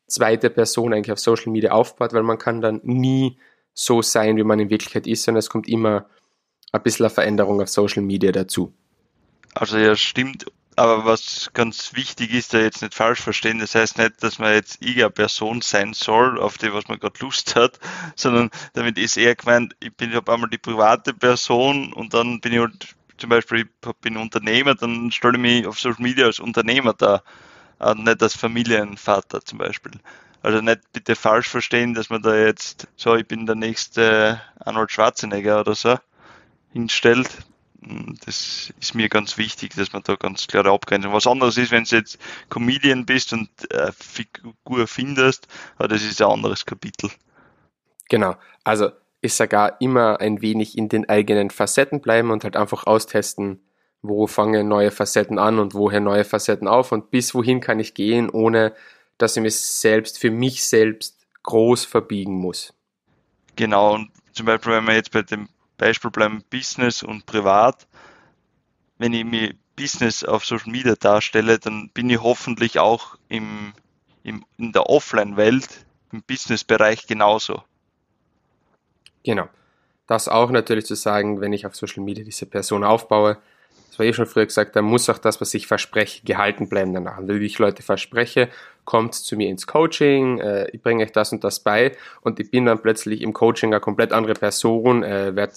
zweite 0.07 0.51
Person 0.51 0.93
eigentlich 0.93 1.13
auf 1.13 1.19
Social 1.19 1.53
Media 1.53 1.73
aufbaut, 1.73 2.13
weil 2.13 2.23
man 2.23 2.39
kann 2.39 2.61
dann 2.61 2.81
nie 2.83 3.39
so 3.73 4.03
sein, 4.03 4.37
wie 4.37 4.45
man 4.45 4.59
in 4.59 4.71
Wirklichkeit 4.71 5.07
ist, 5.07 5.23
sondern 5.23 5.39
es 5.39 5.51
kommt 5.51 5.69
immer 5.69 6.07
ein 6.73 6.83
bisschen 6.83 7.07
eine 7.07 7.15
Veränderung 7.15 7.61
auf 7.61 7.69
Social 7.69 8.03
Media 8.03 8.33
dazu. 8.33 8.73
Also 9.55 9.79
ja, 9.79 9.95
stimmt. 9.97 10.47
Aber 10.81 11.05
was 11.05 11.51
ganz 11.53 11.95
wichtig 11.95 12.33
ist, 12.33 12.55
da 12.55 12.59
jetzt 12.59 12.81
nicht 12.81 12.95
falsch 12.95 13.21
verstehen, 13.21 13.59
das 13.59 13.75
heißt 13.75 13.99
nicht, 13.99 14.23
dass 14.23 14.39
man 14.39 14.55
jetzt 14.55 14.81
irgendeine 14.81 15.11
Person 15.11 15.61
sein 15.61 15.93
soll, 15.93 16.41
auf 16.41 16.57
die, 16.57 16.73
was 16.73 16.89
man 16.89 16.99
gerade 16.99 17.21
Lust 17.21 17.55
hat, 17.55 17.79
sondern 18.17 18.49
damit 18.73 18.97
ist 18.97 19.19
eher 19.19 19.35
gemeint, 19.37 19.77
ich 19.81 19.95
bin 19.95 20.17
auf 20.17 20.27
einmal 20.27 20.49
die 20.49 20.57
private 20.57 21.13
Person 21.13 21.93
und 21.93 22.15
dann 22.15 22.41
bin 22.41 22.55
ich 22.55 22.61
halt 22.61 22.97
zum 23.19 23.29
Beispiel, 23.29 23.69
ich 23.85 23.93
bin 24.01 24.17
Unternehmer, 24.17 24.75
dann 24.75 25.13
stelle 25.13 25.35
ich 25.35 25.41
mich 25.43 25.67
auf 25.67 25.79
Social 25.79 26.01
Media 26.01 26.25
als 26.25 26.41
Unternehmer 26.41 26.95
da, 26.95 27.23
und 27.79 28.05
nicht 28.05 28.23
als 28.23 28.35
Familienvater 28.35 29.45
zum 29.45 29.59
Beispiel. 29.59 29.93
Also 30.41 30.63
nicht 30.63 30.81
bitte 30.95 31.15
falsch 31.15 31.49
verstehen, 31.49 31.93
dass 31.93 32.09
man 32.09 32.23
da 32.23 32.35
jetzt, 32.35 32.89
so, 32.97 33.17
ich 33.17 33.29
bin 33.29 33.45
der 33.45 33.55
nächste 33.55 34.41
Arnold 34.59 34.91
Schwarzenegger 34.91 35.61
oder 35.61 35.75
so, 35.75 35.99
hinstellt. 36.73 37.29
Das 38.25 38.73
ist 38.79 38.95
mir 38.95 39.09
ganz 39.09 39.39
wichtig, 39.39 39.75
dass 39.75 39.93
man 39.93 40.03
da 40.03 40.15
ganz 40.15 40.47
klare 40.47 40.71
Abgrenzung. 40.71 41.13
Was 41.13 41.27
anderes 41.27 41.57
ist, 41.57 41.71
wenn 41.71 41.85
du 41.85 41.97
jetzt 41.97 42.19
Comedian 42.51 43.07
bist 43.07 43.33
und 43.33 43.49
äh, 43.71 43.91
Figur 43.93 44.87
findest, 44.87 45.49
aber 45.77 45.89
das 45.89 46.03
ist 46.03 46.21
ein 46.21 46.29
anderes 46.29 46.67
Kapitel. 46.67 47.11
Genau. 48.09 48.37
Also 48.65 48.91
ist 49.23 49.37
sogar 49.37 49.81
immer 49.81 50.21
ein 50.21 50.43
wenig 50.43 50.77
in 50.77 50.89
den 50.89 51.09
eigenen 51.09 51.51
Facetten 51.51 52.01
bleiben 52.01 52.31
und 52.31 52.45
halt 52.45 52.57
einfach 52.57 52.87
austesten, 52.87 53.61
wo 54.03 54.27
fangen 54.27 54.69
neue 54.69 54.91
Facetten 54.91 55.39
an 55.39 55.59
und 55.59 55.75
woher 55.75 56.01
neue 56.01 56.25
Facetten 56.25 56.69
auf 56.69 56.93
und 56.93 57.11
bis 57.11 57.35
wohin 57.35 57.61
kann 57.61 57.81
ich 57.81 57.95
gehen, 57.95 58.31
ohne 58.31 58.75
dass 59.19 59.37
ich 59.37 59.43
mich 59.43 59.57
selbst 59.57 60.19
für 60.19 60.31
mich 60.31 60.64
selbst 60.64 61.27
groß 61.43 61.85
verbiegen 61.85 62.35
muss. 62.35 62.73
Genau, 63.57 63.95
und 63.95 64.11
zum 64.33 64.47
Beispiel, 64.47 64.73
wenn 64.73 64.87
wir 64.87 64.95
jetzt 64.95 65.12
bei 65.12 65.23
dem 65.23 65.49
Beispiel 65.81 66.11
bleiben 66.11 66.45
Business 66.51 67.03
und 67.03 67.25
Privat. 67.25 67.88
Wenn 68.99 69.14
ich 69.14 69.25
mir 69.25 69.55
Business 69.77 70.23
auf 70.23 70.45
Social 70.45 70.71
Media 70.71 70.95
darstelle, 70.95 71.59
dann 71.59 71.88
bin 71.88 72.11
ich 72.11 72.23
hoffentlich 72.23 72.79
auch 72.79 73.16
im, 73.29 73.73
im, 74.23 74.45
in 74.59 74.73
der 74.73 74.90
Offline-Welt, 74.90 75.87
im 76.12 76.23
Business-Bereich 76.23 77.07
genauso. 77.07 77.62
Genau. 79.25 79.49
Das 80.07 80.29
auch 80.29 80.51
natürlich 80.51 80.85
zu 80.85 80.97
sagen, 80.97 81.40
wenn 81.40 81.55
ich 81.55 81.64
auf 81.64 81.75
Social 81.75 82.03
Media 82.03 82.25
diese 82.25 82.45
Person 82.45 82.85
aufbaue, 82.85 83.38
das 83.90 83.98
war 83.98 84.07
eh 84.07 84.12
schon 84.12 84.26
früher 84.26 84.46
gesagt, 84.46 84.76
da 84.76 84.83
muss 84.83 85.11
auch 85.11 85.18
das, 85.18 85.40
was 85.40 85.53
ich 85.53 85.66
verspreche, 85.66 86.24
gehalten 86.24 86.68
bleiben 86.68 86.94
danach. 86.94 87.18
Und 87.18 87.26
wenn 87.26 87.42
ich 87.42 87.59
Leute 87.59 87.83
verspreche, 87.83 88.48
kommt 88.85 89.14
zu 89.14 89.37
mir 89.37 89.48
ins 89.48 89.66
Coaching, 89.66 90.38
äh, 90.38 90.70
ich 90.70 90.81
bringe 90.81 91.03
euch 91.03 91.11
das 91.12 91.33
und 91.33 91.42
das 91.42 91.61
bei 91.61 91.92
und 92.20 92.38
ich 92.38 92.53
bin 92.53 92.66
dann 92.66 92.81
plötzlich 92.81 93.20
im 93.20 93.33
Coaching 93.33 93.72
eine 93.72 93.81
komplett 93.81 94.12
andere 94.12 94.35
Person, 94.35 95.03
äh, 95.03 95.35
werde 95.35 95.55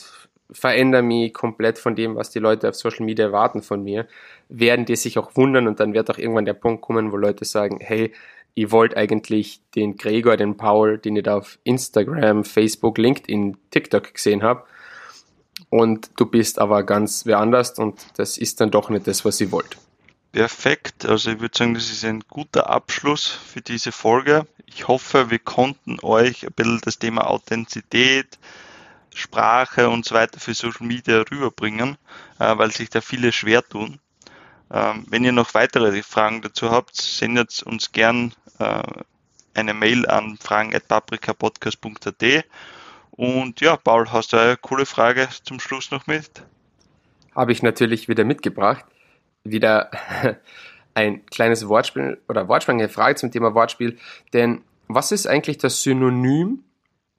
verändere 0.52 1.04
mich 1.04 1.34
komplett 1.34 1.78
von 1.78 1.96
dem, 1.96 2.16
was 2.16 2.32
die 2.32 2.40
Leute 2.40 2.70
auf 2.70 2.76
Social 2.76 3.06
Media 3.06 3.26
erwarten 3.26 3.62
von 3.62 3.84
mir, 3.84 4.08
werden 4.50 4.86
die 4.86 4.96
sich 4.96 5.18
auch 5.20 5.36
wundern 5.36 5.68
und 5.68 5.80
dann 5.80 5.94
wird 5.94 6.10
auch 6.10 6.18
irgendwann 6.18 6.46
der 6.46 6.54
Punkt 6.54 6.82
kommen, 6.82 7.12
wo 7.12 7.18
Leute 7.18 7.46
sagen, 7.46 7.80
hey, 7.82 8.12
ihr 8.56 8.72
wollt 8.72 8.98
eigentlich 8.98 9.62
den 9.76 9.96
Gregor, 9.96 10.38
den 10.38 10.58
Paul, 10.58 10.98
den 10.98 11.16
ihr 11.16 11.24
da 11.24 11.38
auf 11.38 11.60
Instagram, 11.64 12.44
Facebook, 12.44 12.98
LinkedIn, 12.98 13.58
TikTok 13.72 14.14
gesehen 14.14 14.44
habt, 14.44 14.68
und 15.74 16.12
du 16.18 16.28
bist 16.28 16.60
aber 16.60 16.84
ganz 16.84 17.26
wer 17.26 17.40
anders 17.40 17.80
und 17.80 18.06
das 18.18 18.38
ist 18.38 18.62
dann 18.62 18.70
doch 18.70 18.92
nicht 18.92 19.08
das, 19.08 19.26
was 19.26 19.38
sie 19.38 19.52
wollt. 19.52 19.80
Perfekt. 20.32 21.04
Also 21.04 21.32
ich 21.32 21.40
würde 21.40 21.58
sagen, 21.58 21.74
das 21.74 21.90
ist 21.90 22.06
ein 22.06 22.24
guter 22.30 22.70
Abschluss 22.70 23.28
für 23.28 23.62
diese 23.62 23.92
Folge. 23.92 24.46
Ich 24.68 24.88
hoffe, 24.88 25.32
wir 25.32 25.40
konnten 25.40 25.98
euch 26.04 26.46
ein 26.46 26.54
bisschen 26.54 26.80
das 26.84 27.00
Thema 27.00 27.28
Authentizität, 27.28 28.38
Sprache 29.16 29.90
und 29.90 30.06
so 30.06 30.14
weiter 30.14 30.40
für 30.40 30.54
Social 30.54 30.86
Media 30.86 31.22
rüberbringen, 31.22 31.98
äh, 32.38 32.56
weil 32.56 32.70
sich 32.70 32.92
da 32.92 33.02
viele 33.02 33.32
schwer 33.32 33.68
tun. 33.68 33.98
Ähm, 34.70 35.08
wenn 35.10 35.24
ihr 35.24 35.32
noch 35.32 35.56
weitere 35.56 36.04
Fragen 36.04 36.44
dazu 36.44 36.70
habt, 36.70 37.02
sendet 37.02 37.64
uns 37.64 37.92
gern 37.92 38.36
äh, 38.60 38.84
eine 39.56 39.74
Mail 39.74 40.08
an 40.08 40.38
fragen.paprikapodcast.at 40.38 42.46
und 43.16 43.62
ja, 43.62 43.78
Paul, 43.78 44.12
hast 44.12 44.34
du 44.34 44.38
eine 44.38 44.58
coole 44.58 44.86
Frage 44.86 45.28
zum 45.44 45.60
Schluss 45.60 45.92
noch 45.92 46.08
mit? 46.08 46.44
Habe 47.36 47.52
ich 47.52 47.62
natürlich 47.62 48.08
wieder 48.08 48.24
mitgebracht. 48.24 48.86
Wieder 49.44 49.92
ein 50.94 51.26
kleines 51.28 51.68
Wortspiel 51.68 52.22
oder 52.28 52.48
Wortspiel, 52.48 52.76
eine 52.76 52.90
Frage 52.90 53.16
zum 53.16 53.32
Thema 53.32 53.54
Wortspiel. 53.54 53.98
Denn 54.34 54.62
was 54.88 55.12
ist 55.12 55.28
eigentlich 55.28 55.58
das 55.58 55.84
Synonym 55.84 56.64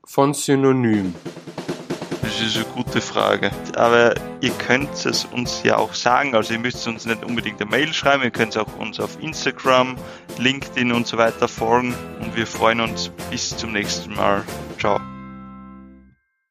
von 0.04 0.34
Synonym? 0.34 1.14
Das 2.22 2.40
ist 2.40 2.56
eine 2.56 2.64
gute 2.66 3.00
Frage. 3.00 3.50
Aber 3.76 4.14
ihr 4.40 4.50
könnt 4.52 4.92
es 5.06 5.24
uns 5.24 5.62
ja 5.62 5.76
auch 5.76 5.94
sagen. 5.94 6.34
Also 6.34 6.54
ihr 6.54 6.60
müsst 6.60 6.86
uns 6.88 7.06
nicht 7.06 7.24
unbedingt 7.24 7.60
eine 7.60 7.70
Mail 7.70 7.92
schreiben. 7.92 8.24
Ihr 8.24 8.30
könnt 8.30 8.56
auch 8.56 8.76
uns 8.78 8.98
auf 8.98 9.22
Instagram, 9.22 9.96
LinkedIn 10.38 10.90
und 10.90 11.06
so 11.06 11.18
weiter 11.18 11.46
folgen. 11.46 11.94
Und 12.20 12.34
wir 12.34 12.46
freuen 12.46 12.80
uns 12.80 13.10
bis 13.30 13.56
zum 13.56 13.72
nächsten 13.72 14.14
Mal. 14.14 14.42
Ciao. 14.78 15.13